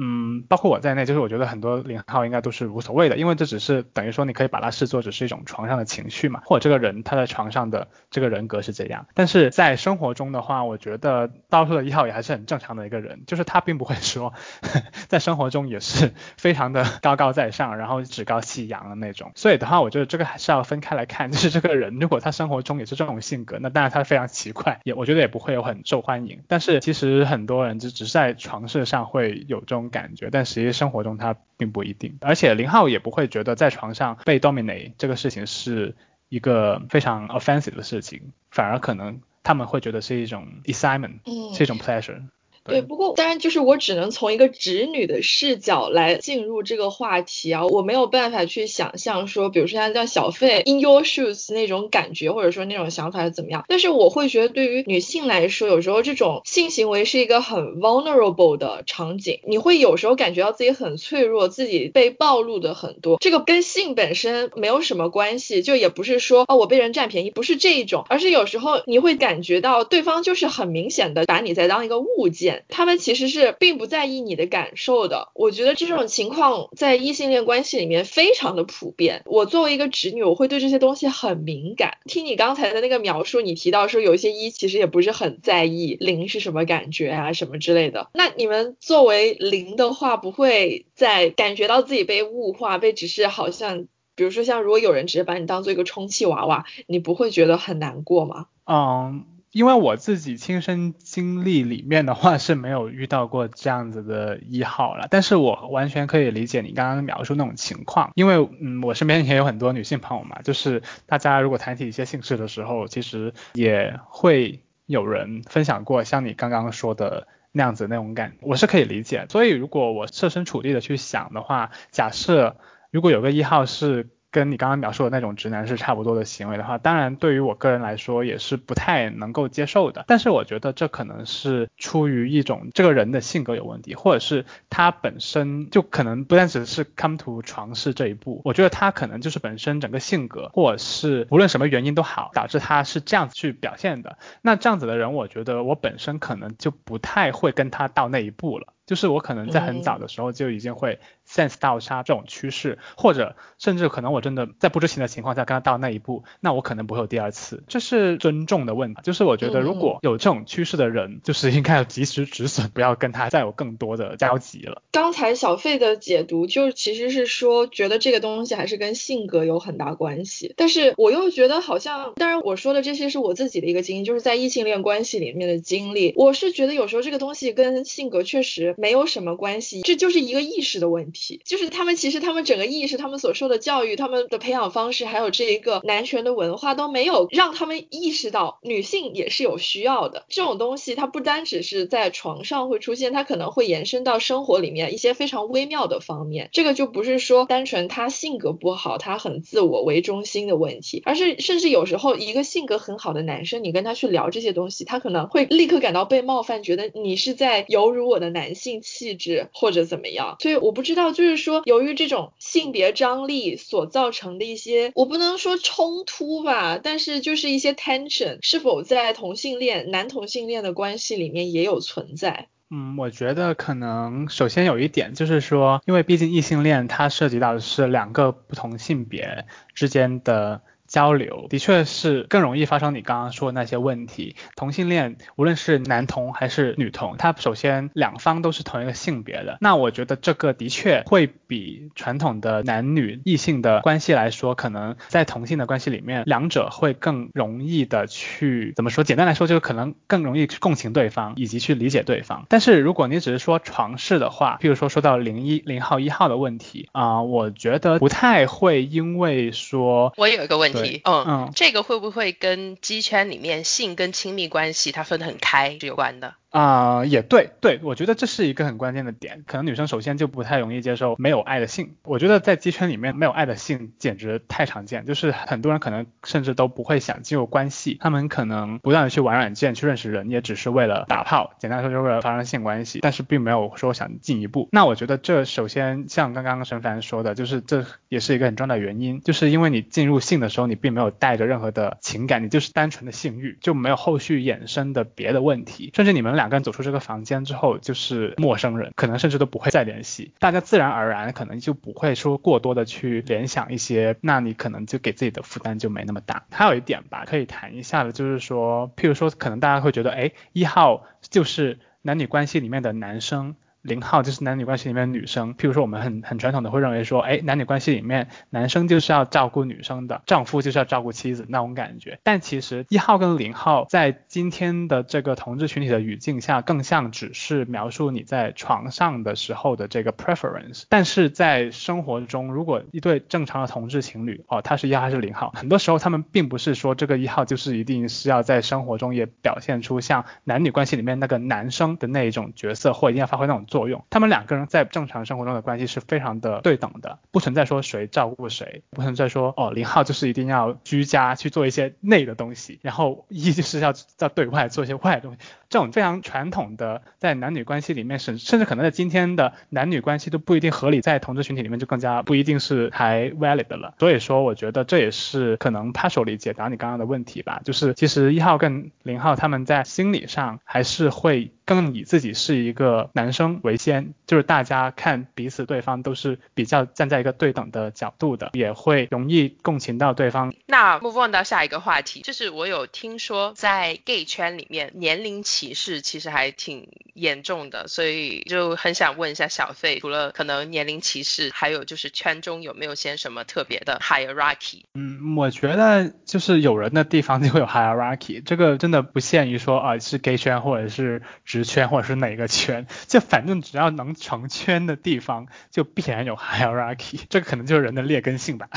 [0.02, 9.08] 嗯，包括我在内，就是我觉得很多零号应该都是无所谓的，因为这只是等于说你可以把它视作只是一种床上的情绪嘛，或者这个人他在床上的这个人格是这样。
[9.14, 14.34] 但是在生活中的话，我觉得大多数的一号也还是很正常的一个人，就是他并不会说
[15.10, 19.34] 在生活中也是 非常的高高在上，然后趾高气扬的那种。
[19.36, 26.40] 所以的话，我觉得这个还是要分开来看，就是这个人如果他生活中也是这种性格，那当然他非常奇怪，也我觉得也不会有很受欢迎。
[26.48, 29.89] 但是其实很多人就只是在床事上会有这种。
[29.90, 35.96] 感觉，但实际生活中他并不一定，而且林浩也不会觉得在床上被 dominate 这个事情是
[36.30, 41.20] 一个非常 offensive 的事情，反而可能他们会觉得是一种 excitement，
[41.56, 42.22] 是一种 pleasure。
[42.66, 53.66] 对，不过当然就是我只能从一个直女的视角来进入这个话题啊，我没有办法去想象说，比如说像像小费 in your shoes 那种感觉，或者说那种想法是怎么样。
[53.68, 63.18] 但是我会觉得对于女性来说，有时候这种性行为是一个很 vulnerable 的场景，你会有时候感觉到自己很脆弱，自己被暴露的很多。
[63.20, 72.49] 这个跟性本身没有什么关系，就也不是说哦我被人占便宜，不是这一种，而是有时候你会感觉到对方就是很明显的把你在当一个物件。
[72.68, 75.30] 他们其实是并不在意你的感受的。
[75.34, 79.24] 我觉得这种情况在异性恋关系里面非常的普遍。
[79.26, 81.98] 我作为一个直女，我会对这些东西很敏感。
[82.06, 88.10] 听你刚才的那个描述，你提到说有一些一其实也不是很在意零是什么感觉啊什么之类的。
[88.14, 98.48] 那你们作为零的话，不会在感觉到自己被物化，被只是好像，比如说像如果有人只是把你当做一个充气娃娃，你不会觉得很难过吗？
[98.66, 99.26] 嗯。
[99.52, 119.26] 因为我自己亲身经历里面的话是没有遇到过这样子的一号了，但是我完全可以理解你刚刚描述那种情况，因为嗯，我身边也有很多女性朋友嘛，就是大家如果谈起一些性事的时候，其实也会有人分享过像你刚刚说的那样子那种感，我是可以理解。
[119.30, 122.58] 所以如果我设身处地的去想的话，假设
[122.92, 124.10] 如果有个一号是。
[124.32, 130.06] 跟你刚刚描述的那种直男是差不多的行为的话，当然对于我个人来说也是不太能够接受的。
[130.08, 144.18] 但是我觉得这可能是出于一种这个人的性格有问题，或者是他本身就可能不单只是 come to 床事这一步，我觉得他可能就是本身整个性格，或者是无论什么原因都好，导致他是这样子去表现的。
[144.42, 148.74] 那这样子的人，我觉得我本身可能就不太会跟他到那一步了。
[148.90, 150.98] 就是我可能在很早的时候就已经会
[151.28, 159.02] sense 到它这种趋势，或者甚至可能我真的在不知情的情况下跟他到那一步，那我可能不会有第二次，这是尊重的问题。
[159.04, 164.82] 就是我觉得如果有这种趋势的人，就是应该要及时止损，不要跟他再有更多的交集了。
[164.92, 222.48] 刚才小费的解读就其实是说，觉得这个东西还是跟性格有很大关系，但是我又觉得好像，当然我说的这些是我自己的一个经历，就是在异性恋关系里面的经历，我是觉得有时候这个东西跟性格确实没有什么关系，这就是一个意识的问题，就是他们其实他们整个意识，他们所受的教育，他们的培养方式，还有这一个男权的文化都没有让他们意识到女性也是有需要的，这种东西它不单只是在床上会出现，它可能会延伸到生活里面一些非常微妙的方面，这个就不是说单纯他性格不好，他很自我为中心的问题，而是甚至有时候一个性格很好的男生，你跟他去聊这些东西，他可能会立刻感到被冒犯，觉得你是在有辱我的男性性气质或者怎么样，所以我不知道，就是说由于这种性别张力所造成的一些，我不能说冲突吧，但是就是一些 tension 是否在同性恋男同性恋的关系里面也有存在。
[222.70, 230.62] 嗯，我觉得可能首先有一点就是说，因为毕竟异性恋它涉及到的是两个不同性别之间的。
[230.90, 234.36] 交流的确是更容易发生你刚刚说的那些问题。
[234.56, 249.04] 同性恋无论是男同还是女同，他首先两方都是同一个性别的，那我觉得这个的确会比传统的男女异性的关系来说，可能在同性的关系里面，两者会更容易的去怎么说？
[249.04, 252.46] 简单来说，就是可能更容易共情对方以及去理解对方。
[252.50, 260.79] 但是如果你只是说床事的话，譬如说说到零一零号一号的问题啊，我觉得不太会因为说，我有一个问题。
[261.06, 266.36] 嗯嗯，这个会不会跟鸡圈里面性跟亲密关系它分得很开是有关的？
[266.50, 269.44] 啊，也对，对我觉得这是一个很关键的点。
[269.46, 271.94] 可能女生首先就不太容易接受没有爱的性。
[272.04, 284.70] 我觉得在鸡圈里面没有爱的性简直太常见，就是很多人可能甚至都不会想进入关系，他们可能不断的去玩软件去认识人，也只是为了打炮，简单说就是为了发生性关系，但是并没有说想进一步。
[284.72, 296.39] 那我觉得这首先像刚刚陈凡说的，就是这也是一个很重要的原因，就是因为你进入性的时候，你并没有带着任何的情感，你就是单纯的性欲，就没有后续衍生的别的问题，甚至你们。
[296.40, 306.46] 两个人走出这个房间之后就是陌生人，可能甚至都不会再联系，大家自然而然可能就不会说过多的去联想一些，那你可能就给自己的负担就没那么大。
[306.50, 313.56] 还有一点吧，可以谈一下的，就是说，譬如说，可能大家会觉得，哎，一号就是男女关系里面的男生。
[313.82, 322.20] 零号就是男女关系里面的女生，譬如说我们很很传统的会认为说，哎，男女关系里面男生就是要照顾女生的，丈夫就是要照顾妻子那种感觉。
[322.24, 330.84] 但其实一号跟零号在今天的这个同志群体的语境下，更像只是描述你在床上的时候的这个 preference。
[330.90, 343.66] 但是在生活中，如果一对正常的同志情侣，哦，他是一号还是零号，很多时候他们并不是说这个一号就是一定是要在生活中也表现出像男女关系里面那个男生的那一种角色，或一定要发挥那种。
[343.70, 355.38] 作用，他们两个人在正常生活中的关系是非常的对等的，不存在说谁照顾谁，不存在说哦零号就是一定要居家去做一些内的东西，然后一就是要在对外做一些外的东西。
[355.70, 363.94] 这种非常传统的在男女关系里面，甚甚至可能在今天的男女关系都不一定合理，在同志群体里面就更加不一定是还 valid 了。
[364.00, 380.52] 所以说，我觉得这也是可能 partially 解答你刚刚的问题吧，就是其实一号跟零号他们在心理上还是会更以自己是一个男生为先，就是大家看彼此对方都是比较站在一个对等的角度的，也会容易共情到对方。
[380.66, 394.82] 那 move on 到下一个话题，就是我有听说在 gay 圈里面年龄歧视其实还挺严重的，所以就很想问一下小费，除了可能年龄歧视，还有就是圈中有没有些什么特别的 hierarchy？
[394.96, 408.68] 嗯，我觉得就是有人的地方就会有 hierarchy，这个真的不限于说啊是 gay 圈或者是直圈或者是哪个圈，就反正只要能成圈的地方就必然有 hierarchy， 这个可能就是人的劣根性吧。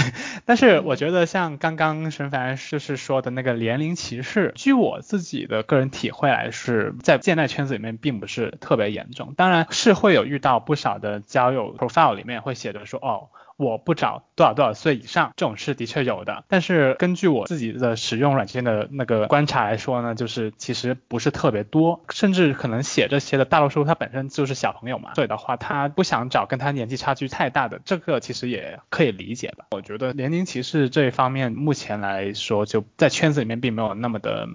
[0.44, 6.50] 但是我觉得像刚刚沈凡就是说的那个年龄歧视，据我自己的个人体会来。
[6.54, 13.30] 是在现代圈子里面并不是特别严重，当然是会有遇到不少的交友 profile 里面会写着说哦，
[13.62, 16.44] 我不找多少多少岁以上，这种是的确有的。
[16.48, 29.66] 但是根据我自己的使用软件的那个观察来说呢，就是其实不是特别多，甚至可能写这些的大多数他本身就是小朋友嘛，所以的话他不想找跟他年纪差距太大的，这个其实也可以理解吧。
[29.70, 34.48] 我觉得年龄歧视这一方面目前来说就在圈子里面并没有那么的。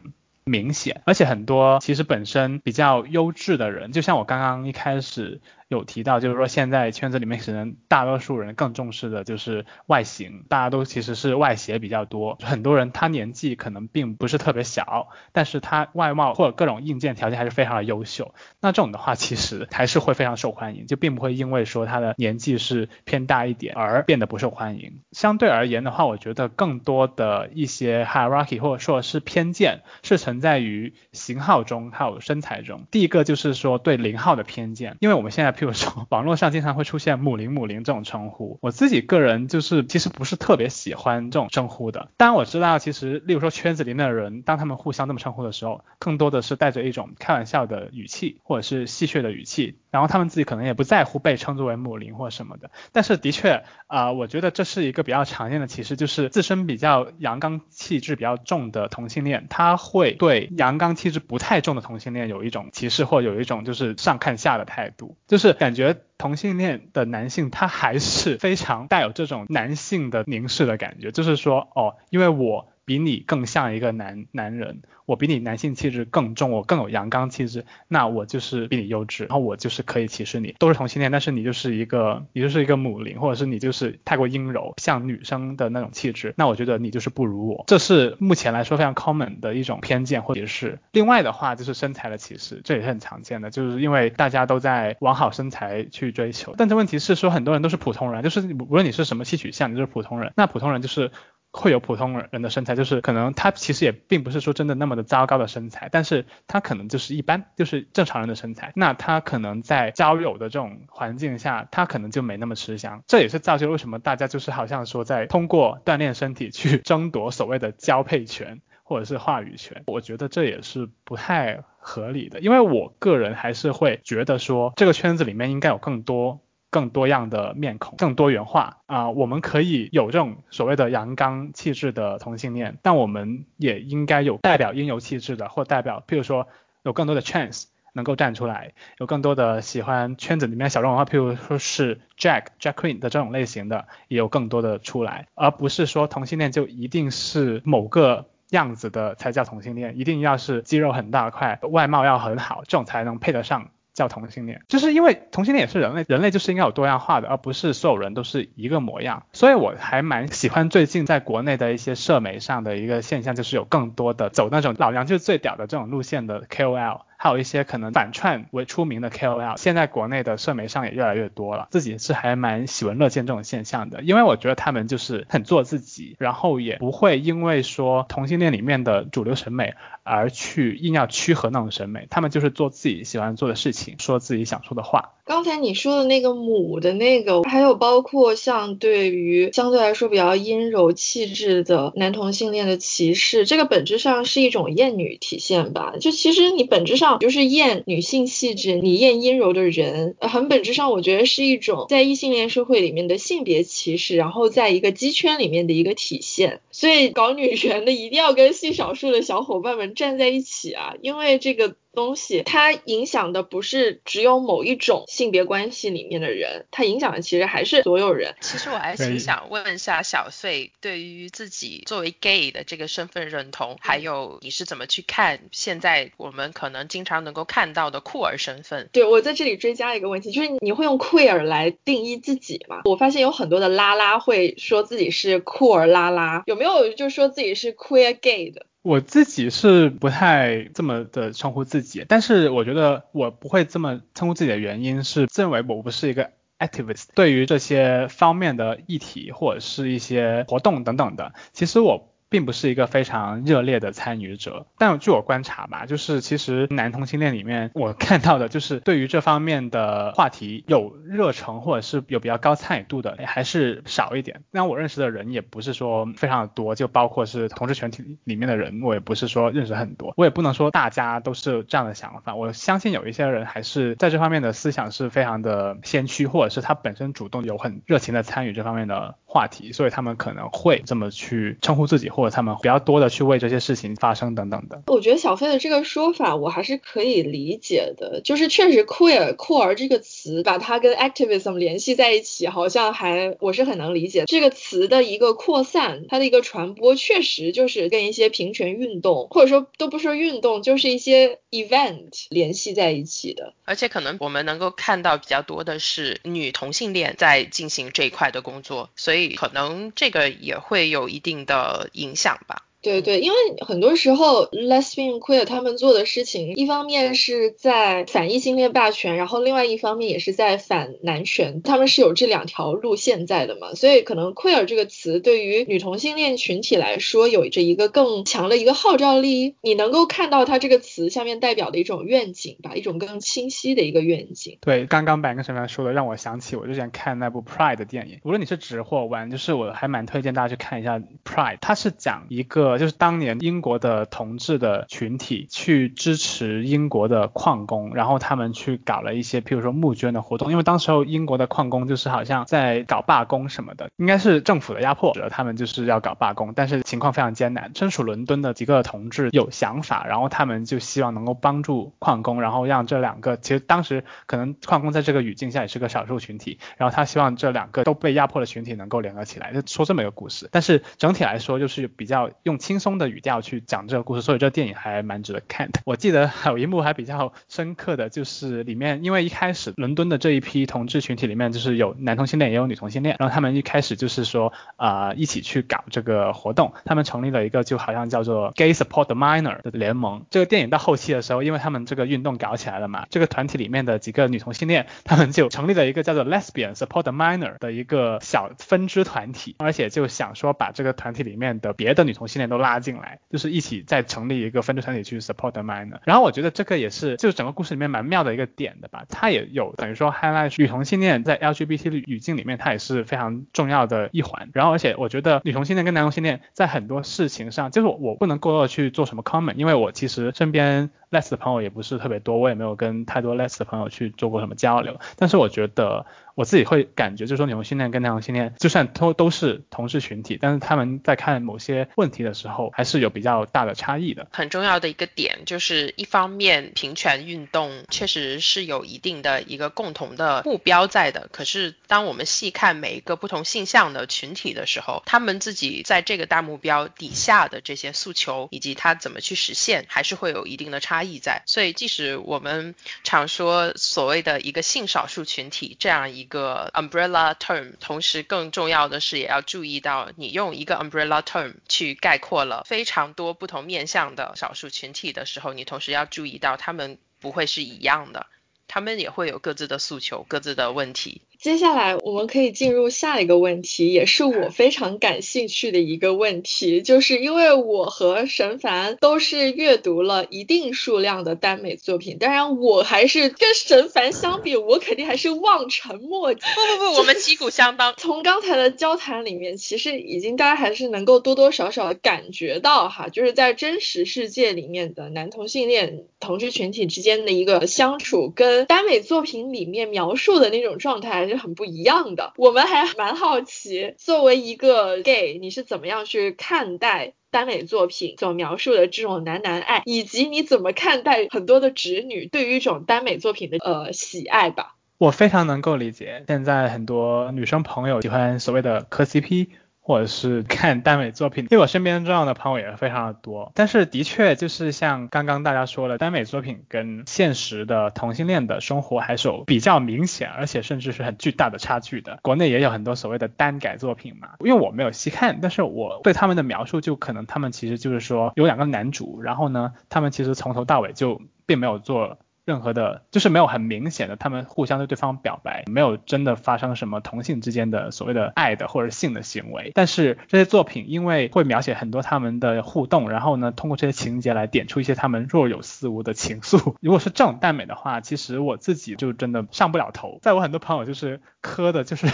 [0.50, 25.02] 明显，而且很多其实本身比较优质的人，就像我刚刚一开始有提到，就是说现在圈子里面可能大多数人更重视的就是外形，大家都其实是外协比较多，很多人他年纪可能并不是特别小，但是他外貌或者各种硬件条件还是非常的优秀，那这种的话其实还是会非常受欢迎，就并不会因为说他的年纪是偏大一点而变得不受欢迎。
[25.12, 32.86] 相对而言的话，我觉得更多的一些 hierarchy 或者说是偏见是存在于型号中还有身材中。
[32.90, 42.10] 第一个就是说对零号的偏见，因为我们现在譬如说网络上经常会出现母零母零这种称呼，我自己个人就是其实不是特别喜欢这种称呼的。
[42.16, 52.70] 当然我知道，其实例如说圈子里面的人，当他们互相这么称呼的时候，更多的是带着一种开玩笑的语气或者是戏谑的语气，然后他们自己可能也不在乎被称作为母零或什么的。
[52.92, 65.98] 但是的确啊，我觉得这是一个比较常见的歧视，就是自身比较阳刚气质比较重的同性恋，他会对阳刚气质不太重的同性恋有一种歧视或有一种就是上看下的态度，就是是感觉。
[66.20, 74.82] 同性恋的男性，他还是非常带有这种男性的凝视的感觉，就是说，哦，因为我比你更像一个男男人。
[75.06, 80.54] 我比你男性气质更重，我更有阳刚气质，那我就是比你优质，然后我就是可以歧视你。
[80.60, 87.64] 都是同性恋，但是你就是一个，你就是一个母灵，或者是你就是太过阴柔，像女生的那种气质，那我觉得你就是不如我。
[87.68, 90.80] 这是目前来说非常 common 的一种偏见或者是。
[90.92, 101.12] 另外的话就是身材的歧视，这也是很常见的，就是因为大家都在往好身材去追求，但这问题是说很多人都是普通人，就是无论你是什么性取向，你就是普通人，那普通人就是。
[101.58, 108.72] 会有普通人的身材，就是可能他其实也并不是说真的那么的糟糕的身材，但是他可能就是一般，就是正常人的身材。
[108.76, 113.04] 那他可能在交友的这种环境下，他可能就没那么吃香。
[113.08, 119.84] 这也是造就为什么大家就是好像说在通过锻炼身体去争夺所谓的交配权或者是话语权。
[119.88, 126.42] 我觉得这也是不太合理的，因为我个人还是会觉得说这个圈子里面应该有更多。
[126.70, 129.10] 更多样的面孔，更多元化啊！
[129.10, 136.48] 我们可以有这种所谓的阳刚气质的同性恋，但我们也应该有代表阴柔气质的，或代表，譬如说
[136.84, 153.70] 有更多的 chance 能够站出来，有更多的喜欢圈子里面小众文化，譬如说是 Jack Jack Queen 的这种类型的，也有更多的出来，而不是说同性恋就一定是某个样子的才叫同性恋，一定要是肌肉很大块，外貌要很好，这种才能配得上。
[153.98, 159.24] 叫同性恋，就是因为同性恋也是人类，人类就是应该有多样化的，而不是所有人都是一个模样。
[159.34, 167.02] 所以我还蛮喜欢最近在国内的一些社媒上的一个现象，就是有更多的走那种老娘就是最屌的这种路线的 KOL。
[167.18, 185.14] 还有一些可能反串为出名的 KOL，现在国内的社媒上也越来越多了，自己是还蛮喜闻乐见这种现象的，因为我觉得他们就是很做自己，然后也不会因为说同性恋里面的主流审美而去硬要趋合那种审美，他们就是做自己喜欢做的事情，说自己想说的话。
[185.28, 195.96] 刚才你说的那个母的那个，还有包括像对于相对来说比较阴柔气质的男同性恋的歧视，这个本质上是一种厌女体现吧？
[196.00, 206.62] 就其实你本质上就是厌女性气质，你厌阴柔的人，很本质上我觉得是一种在异性恋社会里面的性别歧视，然后在一个鸡圈里面的一个体现。
[206.72, 211.76] 所以搞女权的一定要跟性少数的小伙伴们站在一起啊，因为这个。
[211.98, 218.36] 东西它影响的不是只有某一种性别关系里面的人，它影响的其实还是所有人。
[218.40, 228.88] 其实我还挺想问一下小穗，对于自己作为 gay 的这个身份认同，还有你是怎么去看现在我们可能经常能够看到的酷儿身份？
[228.94, 232.84] 对我在这里追加一个问题，就是你会用 queer 来定义自己吗？
[232.86, 238.68] 我发现有很多的拉拉会说自己是酷儿拉拉，有没有就说自己是 queer gay 的？
[238.88, 252.14] 我自己是不太这么的称呼自己，但是我觉得我不会这么称呼自己的原因是，认为我不是一个 activist，对于这些方面的议题或者是一些活动等等的，其实我。
[252.30, 264.42] 并不是一个非常热烈的参与者，但据我观察吧，就是其实男同性恋里面，我看到的就是对于这方面的话题有热诚或者是有比较高参与度的还是少一点。
[264.52, 272.36] 那我认识的人也不是说非常的多，就包括是同志群体里面的人，我也不是说认识很多，我也不能说大家都是这样的想法。
[272.36, 282.10] 我相信有一些人还是在这方面的思想是非常的先驱，或者是他本身主动有很热情的参与这方面的话题，所以他们可能会这么去称呼自己。
[282.18, 284.82] 或者他们比较多的去为这些事情发声等等的。
[284.88, 303.54] 我觉得小飞的这个说法我还是可以理解的，就是确实 queer 酷儿这个词把它跟 activism 联系在一起，好像还我是很能理解这个词的一个扩散，它的一个传播确实就是跟一些平权运动，或者说都不说运动，就是一些 event 联系在一起的。
[303.66, 312.67] 而且可能我们能够看到比较多的是女同性恋在进行这一块的工作，所以可能这个也会有一定的影影响吧。
[312.82, 329.56] 对对，因为很多时候 lesbian queer 他们做的事情，一方面是在反异性恋霸权，然后另外一方面也是在反男权，他们是有这两条路线在的嘛，所以可能 queer 这个词对于女同性恋群体来说，有着一个更强的一个号召力。
[329.62, 334.60] 你能够看到它这个词下面代表的一种愿景吧，一种更清晰的一个愿景。
[334.62, 342.77] 对，刚刚白跟沈凡说的，让我想起我之前看那部 Pride 的电影，无论你是直或弯，就是我还蛮推荐大家去看一下 Pride，它是讲一个。
[342.78, 350.52] 就是当年英国的同志的群体去支持英国的矿工，然后他们去搞了一些，譬如说募捐的活动。
[350.52, 357.72] 因为当时候英国的矿工就是好像在搞罢工什么的，应该是政府的压迫，他们就是要搞罢工，但是情况非常艰难。
[357.74, 370.50] 身处伦敦的几个同志有想法，然后他们就希望能够帮助矿工，然后让这两个其实当时可能矿工在这个语境下也是个少数群体，然后他希望这两个都被压迫的群体能够联合起来，就说这么一个故事。
[370.52, 372.57] 但是整体来说就是比较用。
[372.58, 375.82] 轻松的语调去讲这个故事，所以这个电影还蛮值得看的。
[375.86, 390.26] 我记得还有一幕还比较深刻的就是里面，因为一开始伦敦的这一批同志群体里面就是有男同性恋也有女同性恋，然后他们一开始就是说啊一起去搞这个活动，他们成立了一个就好像叫做 Gay Support Minor 的联盟。
[390.30, 402.47] 这个电影到后期的时候，因为他们这个运动搞起来了嘛，这个团体里面的几个女同性恋，他们就成立了一个叫做 Lesbian Support Minor 的一个小分支团体，而且就想说把这个团体里面的别的女同性恋。
[402.50, 406.00] 都拉进来，就是一起再成立一个分支团体去 support the minor。
[406.04, 409.06] 然后我觉得这个也是，就是整个故事里面蛮妙的一个点的吧。
[409.10, 414.50] 它也有等于说 highlight 女同性恋在 LGBT 的语境里面，它也是非常重要的一环。
[414.54, 425.00] 然后而且我觉得女同性恋跟男同性恋在很多事情上，就是我不能过多的去做什么 comment，因为我其实身边 less 的朋友也不是特别多，我也没有跟太多 less 的朋友去做过什么交流。
[425.16, 426.06] 但是我觉得。
[426.38, 434.28] 我自己会感觉，就是说女同性恋跟男同性恋，就算都都是同事群体，但是他们在看某些问题的时候，还是有比较大的差异的。
[434.32, 451.44] 很重要的一个点就是，一方面平权运动确实是有一定的一个共同的目标在的，可是当我们细看每一个不同性向的群体的时候，他们自己在这个大目标底下的这些诉求以及他怎么去实现，还是会有一定的差差异在。
[451.46, 452.74] 所以，即使我们
[453.04, 468.26] 常说所谓的一个性少数群体这样一个 umbrella term，同时更重要的是也要注意到，你用一个 umbrella term 去概括了非常多不同面向的少数群体的时候，你同时要注意到他们不会是一样的，
[468.68, 471.22] 他们也会有各自的诉求、各自的问题。
[471.40, 486.42] 接下来我们可以进入下一个问题，也是我非常感兴趣的一个问题，就是因为我和神凡都是阅读了一定数量的耽美作品，当然我还是跟神凡相比，我肯定还是望尘莫及。
[486.56, 487.94] 不不不，我们旗鼓相当。
[487.98, 501.27] 从刚才的交谈里面，其实已经大家还是能够多多少少的感觉到哈，就是在真实世界里面的男同性恋同志群体之间的一个相处，跟耽美作品里面描述的那种状态。
[501.30, 502.34] 是很不一样的。
[502.38, 514.76] 我们还蛮好奇，作为一个 gay，你是怎么样去看待耽美作品所描述的这种男男爱，以及你怎么看待很多的直女对于一种耽美作品的呃喜爱吧？
[514.98, 519.48] 我非常能够理解，现在很多女生朋友喜欢所谓的磕 CP。
[519.88, 523.54] 或者是看耽美作品，因为我身边这样的朋友也非常的多。
[523.56, 532.20] 但是的确就是像刚刚大家说的，耽美作品跟现实的同性恋的生活还是有比较明显，而且甚至是很巨大的差距的。
[532.22, 542.18] 国内也有很多所谓的耽改作品嘛，因为我没有细看，但是我对他们的描述就可能他们其实就是说有两个男主，然后呢，他们其实从头到尾就并没有做。
[542.48, 549.74] 任何的，就是没有很明显的，他们互相对对方表白，没有真的发生什么同性之间的所谓的爱的或者性的行为。
[549.76, 556.76] 但是这些作品因为会描写很多他们的互动，然后呢，通过这些情节来点出一些他们若有似无的情愫。
[556.80, 560.20] 如果是这种耽美的话，其实我自己就真的上不了头。
[560.22, 562.08] 在我很多朋友就是磕的，就是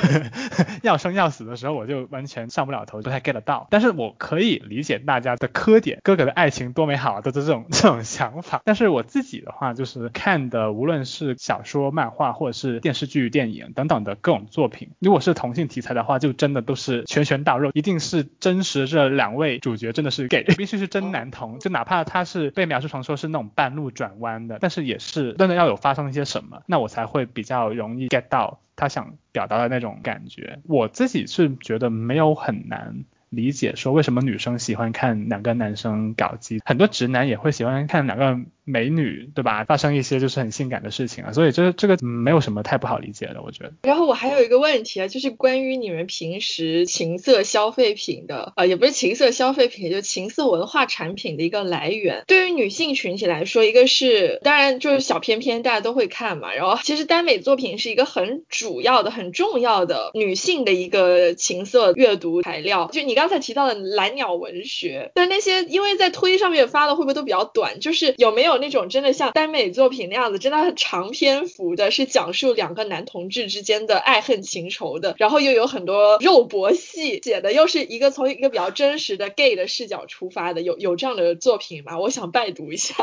[0.81, 3.67] 要生要死的时候，我就完全上不了头，不太 get 到。
[3.69, 8.61] 但是我可以理解大家的磕点，哥哥的爱情多美好啊，的这种这 种想法。
[8.65, 10.09] 但是我自己的话就是。
[10.23, 30.59] 看的无论是小说、漫画或者是电视剧、电影等等的各种作品，如果是同性题材的话，就真的都是拳拳到肉，一定是真实这两位主角真的是 gay，必须是真男同，就哪怕他是被描述成说是那种半路转弯的，但是也是真的要有发生一些什么，那我才会比较容易 get 到他想表达的那种感觉。
[30.63, 33.03] 我自己是觉得没有很难。
[33.29, 39.63] 理解说为什么女生喜欢看两个男生搞基，很多直男也会喜欢看两个美女，对吧？
[39.63, 43.71] 发生一些就是很性感的事情啊，所以这这个没有什么太不好理解的，我觉得。
[43.83, 52.23] 然后我还有一个问题啊，就是关于你们平时情色消费品的，呃，也不是情色消费品，就情色文化产品的一个来源。
[52.27, 56.53] 对于女性群体来说，一个是当然就是小片片，大家都会看嘛。
[56.53, 62.89] 然后其实耽美作品是一个很主要的、很重要的女性的一个情色阅读材料。
[62.91, 63.13] 就你。
[63.13, 67.79] 刚才提到的蓝鸟文学，但那些因为在推上面发的会不会都比较短？
[67.79, 81.99] 就是有没有那种真的像耽美作品那样子，真的很长篇幅的，是讲述两个男同志之间的爱恨情仇的，然后又有很多肉搏戏，写的又是一个从一个比较真实的 gay 的视角出发的，有有这样的作品吗？
[81.99, 82.95] 我想拜读一下。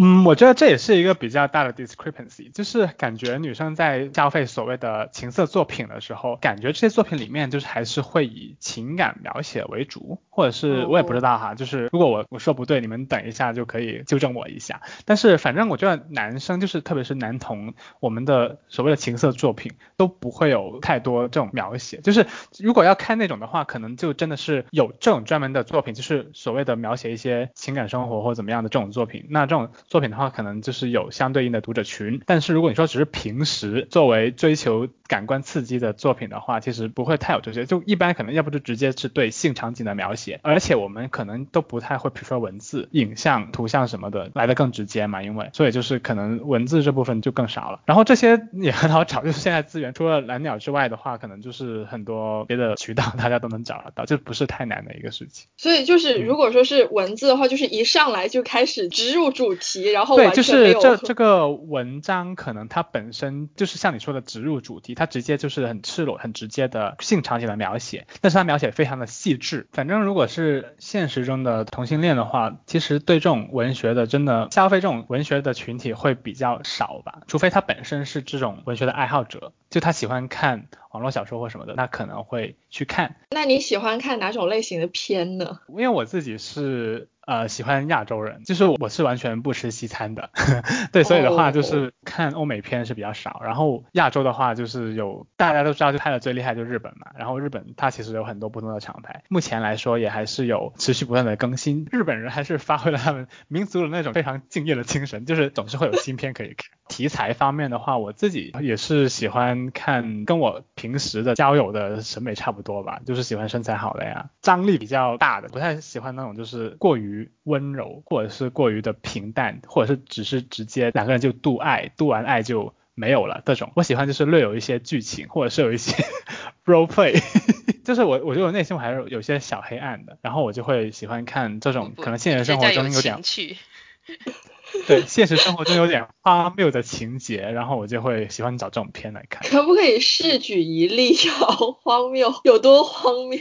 [0.00, 14.80] 嗯，我觉得这也是一个比较大的 discrepancy，就是感觉女生在消费所谓的情色作品的时候，感觉这些作品里面就是还是会以情感描写为主，或者是我也不知道哈，就是如果我我说不对，你们等一下就可以纠正我一下。
[15.04, 22.26] 但是反正我觉得男生就是特别是男同，我们的所谓的情色作品都不会有太多这种描写，就是
[22.58, 29.68] 如果要看那种的话，可能就真的是有这种专门的作品，就是所谓的描写一些情感生活或怎么样的这种作品，那这种。
[29.88, 47.80] 作品的话，可能就是有相对应的读者群，但是如果你说只是平时作为追求感官刺激的作品的话，其实不会太有这些，就一般可能要不就直接是对性场景的描写，而且我们可能都不太会 prefer 文字、影像、图像什么的来的更直接嘛，因为所以就是可能文字这部分就更少了。
[47.84, 55.48] 然后这些也很好找，就是现在资源除了蓝鸟之外的话，可能就是很多别的渠道大家都能找得到，就不是太难的一个事情。
[55.56, 59.71] 所以就是如果说是文字的话，就是一上来就开始植入主题。
[59.80, 69.68] 然后对，就是这这个文章可能它本身就是像你说的植入主题，它直接就是很赤裸、很直接的性场景的描写，但是它描写非常的细致。
[69.72, 83.16] 反正如果是现实中的同性恋的话，其实对这种文学的真的消费这种文学的群体会比较少吧，除非他本身是这种文学的爱好者，就他喜欢看网络小说或什么的，那可能会去看。
[83.30, 85.60] 那你喜欢看哪种类型的片呢？
[85.68, 87.08] 因为我自己是。
[87.26, 90.30] 呃，喜欢亚洲人，就是我是完全不吃西餐的，
[90.92, 106.66] 对，所以的话就是看欧美片是比较少，然后亚洲的话就是有大家都知道就拍的最厉害就日本嘛，然后日本它其实有很多不同的厂牌，目前来说也还是有持续不断的更新，日本人还是发挥了他们民族的那种非常敬业的精神，就是总是会有新片可以看。
[106.92, 123.72] 题材方面的话，我自己也是喜欢看跟我平时的交友的审美差不多吧，就是喜欢身材好的呀，张力比较大的，不太喜欢那种就是过于温柔或者是过于的平淡，或者是只是直接两个人就度爱，度完爱就没有了这种。
[123.74, 126.04] 我喜欢就是略有一些剧情，或者是有一些
[126.66, 127.22] role play，
[127.84, 133.18] 就是我我觉得我内心我还是有些小黑暗的，然后我就会喜欢看这种可能现实生活中有点。
[134.86, 139.48] 对，现实生活中有点荒谬的情节，然后我就会喜欢找这种片来看。
[139.50, 141.14] 可不可以试举一例？
[141.30, 143.40] 好荒谬，有多荒谬？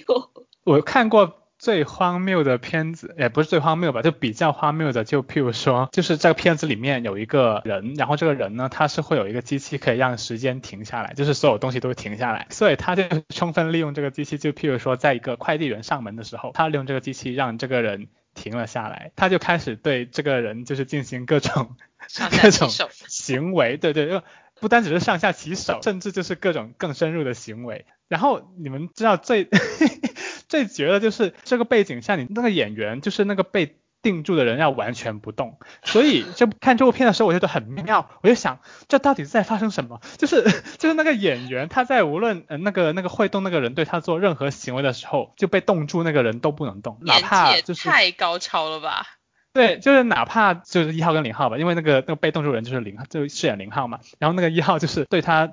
[0.63, 18.09] 我看过最荒谬的片子，也不是最荒谬吧，就比较荒谬的，就譬如说，就是这个片子里面有一个人，然后这个人呢，他是会有一个机器可以让时间停下来，就是所有东西都会停下来，所以他就充分利用这个机器，就譬如说，在一个快递员上门的时候，他利用这个机器让这个人。
[18.33, 21.75] 停了下来，他就开始对这个人就是进行各种
[22.41, 22.69] 各种
[23.07, 24.21] 行为，对对，
[24.59, 27.85] 不单只是上下其手，甚至就是各种更深入的行为。
[28.07, 29.47] 然后你们知道最
[30.47, 33.77] 最绝的就是这个背景下，你那个演员就是那个被。
[34.01, 38.09] 定住的人要完全不动，所以 就看这部片的时候，我觉得很妙。
[38.21, 40.01] 我就想，这到底在发生什么？
[40.17, 40.43] 就是
[40.79, 49.05] 就是那个演员，他在无论呃那个那个会动那个人对他做任何行为的时候，就被冻住，那个人都不能动，哪怕就是太高超了吧？
[49.53, 53.99] 对，就是哪怕就是一号跟零号吧，因为那个那个被冻住人就是零号，就饰演零号嘛。
[54.17, 55.51] 然后那个一号就是对他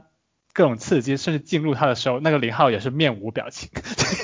[0.53, 3.68] 各种刺激，甚至进入他的时候，那个零号也是面无表情，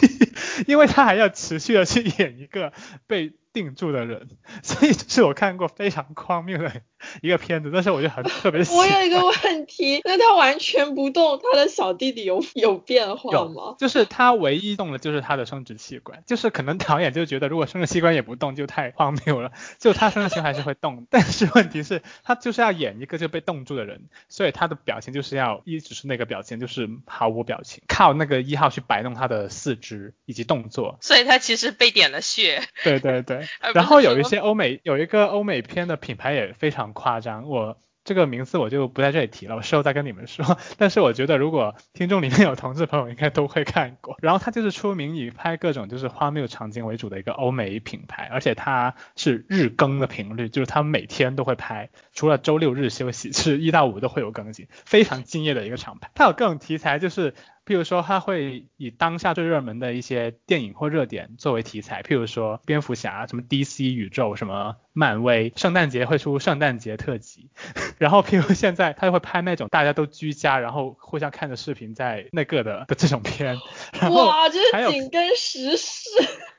[0.68, 2.72] 因为他还要持续的去演一个
[3.06, 3.32] 被。
[3.54, 4.28] 定住的人，
[4.62, 6.82] 所以这是我看过非常荒谬的
[7.22, 8.80] 一个片子，但是我就很特别喜欢。
[8.84, 13.76] 我有一个问题，那他完全不动，他的小弟弟有有变化吗有，？
[13.78, 30.98] 就是他唯一动的就是他的生殖器官，就是可能导演就觉得如果生殖器官也不动就太荒谬了，就他生殖器官还是会动，但是问题是，他就是要演一个就被冻住的人，所以他的表情就是要一直是那个表情，就是毫无表情，靠那个一号去摆弄他的四肢以及动作。
[31.00, 32.62] 所以他其实被点了穴。
[32.82, 33.43] 对对对
[33.74, 40.58] 然后有一些欧美有一个欧美片的品牌也非常夸张，我这个名字我就不在这里提了，我事后再跟你们说。
[40.76, 44.14] 但是我觉得如果听众里面有同志朋友，应该都会看过。
[44.20, 56.10] 然后它就是出名以拍各种就是荒谬场景为主的一个欧美品牌，而且它是日更的频率，就是它每天都会拍，除了周六日休息，是一到五都会有更新，非常敬业的一个厂牌。
[56.14, 57.32] 它有各种题材，就是
[57.66, 67.50] 譬如说，他会以当下最热门的一些电影或热点作为题材，譬如说蝙蝠侠、什么 DC 宇宙、什么漫威，圣诞节会出圣诞节特辑，
[67.98, 73.58] 然后譬如现在他就会拍那种大家都居家，然后互相看着视频在那个的的这种片，
[73.98, 76.10] 然后哇，这是紧跟时事。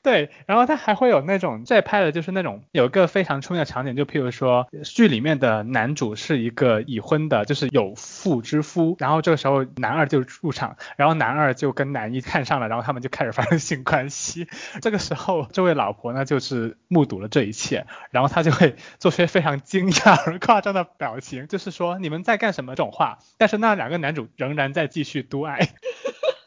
[0.02, 14.48] 对，然后他还会有那种再拍的就是那种有一个非常出名的场景，就譬如说剧里面的男主是一个已婚的，就是有妇之夫，然后这个时候男二就入场，然后男二就跟男一看上了，然后他们就开始发生性关系。
[14.82, 25.68] 这个时候这位老婆呢就是目睹了这一切，然后她就会做出非常惊讶而夸张的表情，就是说你们在干什么这种话，但是那两个男主仍然在继续独爱。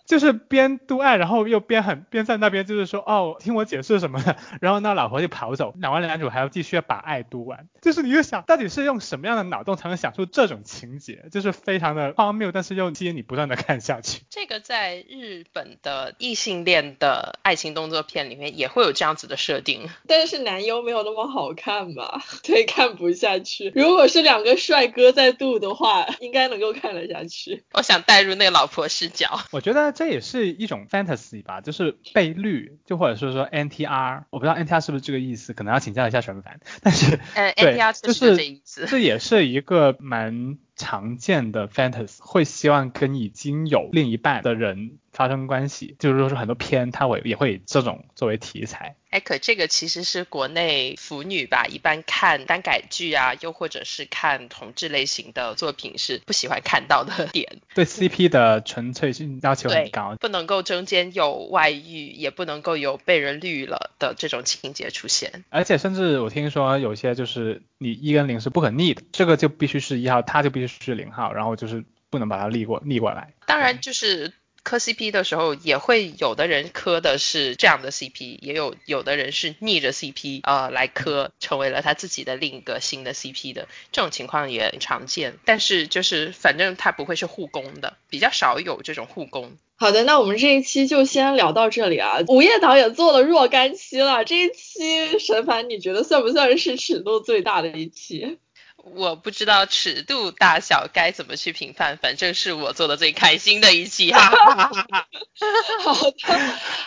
[0.10, 14.24] 就是边督爱，然后又边很边在那边就是说哦，听我解释什么的，然后那老婆就跑走，两位男主还要继续把爱督完，就是你就想到底是用什么样的脑洞才能想出这种情节，就是非常的荒谬，但是又吸引你不断的看下去。
[14.32, 19.88] 这个在日本的异性恋的爱情动作片里面也会有这样子的设定。
[20.08, 23.72] 但是男优没有那么好看吧，所以看不下去。
[23.76, 27.64] 如果是两个帅哥在度的话，应该能够看得下去。
[27.74, 29.40] 我想带入那个老婆视角。
[29.52, 36.62] 我觉得这也是一种 fantasy 吧，就是被绿，就或者是说 NTR，我不知道 NTR 是不是这个意思，可能要请教一下沈凡。
[36.82, 38.86] 但是嗯对，NTR 是这意思。
[38.88, 48.96] 这也是一个蛮常见的 fantasy，会希望跟已经有另一半的人发生关系，就是说是很多片它会也会以这种作为题材。
[49.10, 57.58] 哎，可这个其实是国内腐女吧，一般看耽改剧啊，又或者是看同志类型的作品是不喜欢看到的点。
[57.76, 65.44] 对 CP 的纯粹性要求很高，，不能够中间有外遇，也不能够有被人绿了的这种情节出现。
[65.50, 73.34] 而且甚至我听说有些就是你一跟零是不可逆的，这个就必须是一号，他就必须是零号，然后就是不能把它逆过逆过来。
[73.48, 74.32] 当然，就是
[74.64, 85.38] 磕 CP 的时候，也会有的人磕的是这样的 CP，也有有的人是逆着 CP 呃来磕，成为了他自己的另一个新的 CP 的这种情况也很常见。
[85.46, 89.58] 但是就是反正他不会是互攻的，比较少有这种互攻。
[89.76, 92.20] 好的，那我们这一期就先聊到这里啊。
[92.28, 98.40] 午夜岛也做了若干期了，这一期沈凡你觉得算不算是尺度最大的一期？
[98.84, 105.08] 我不知道尺度大小该怎么去评判，反正是我做的最开心的一期，哈哈哈哈哈。
[105.84, 106.18] 好的，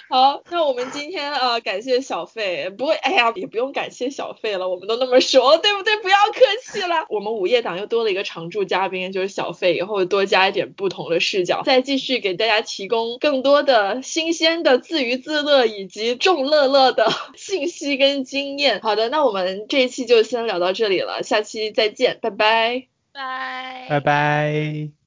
[0.09, 5.97] 好，那我们今天呃感谢小费，不过哎呀也不用感谢小费了，我们都那么熟，对不对？
[5.99, 7.07] 不要客气了。
[7.09, 18.81] 我们午夜档又多了一个常驻嘉宾，就是小费，以后多加一点不同的视角，再继续给大家提供更多的新鲜的自娱自乐以及众乐乐的信息跟经验。
[18.83, 22.89] 好的，那我们这一期就先聊到这里了，下期再见，拜拜。
[23.13, 25.02] 拜拜拜。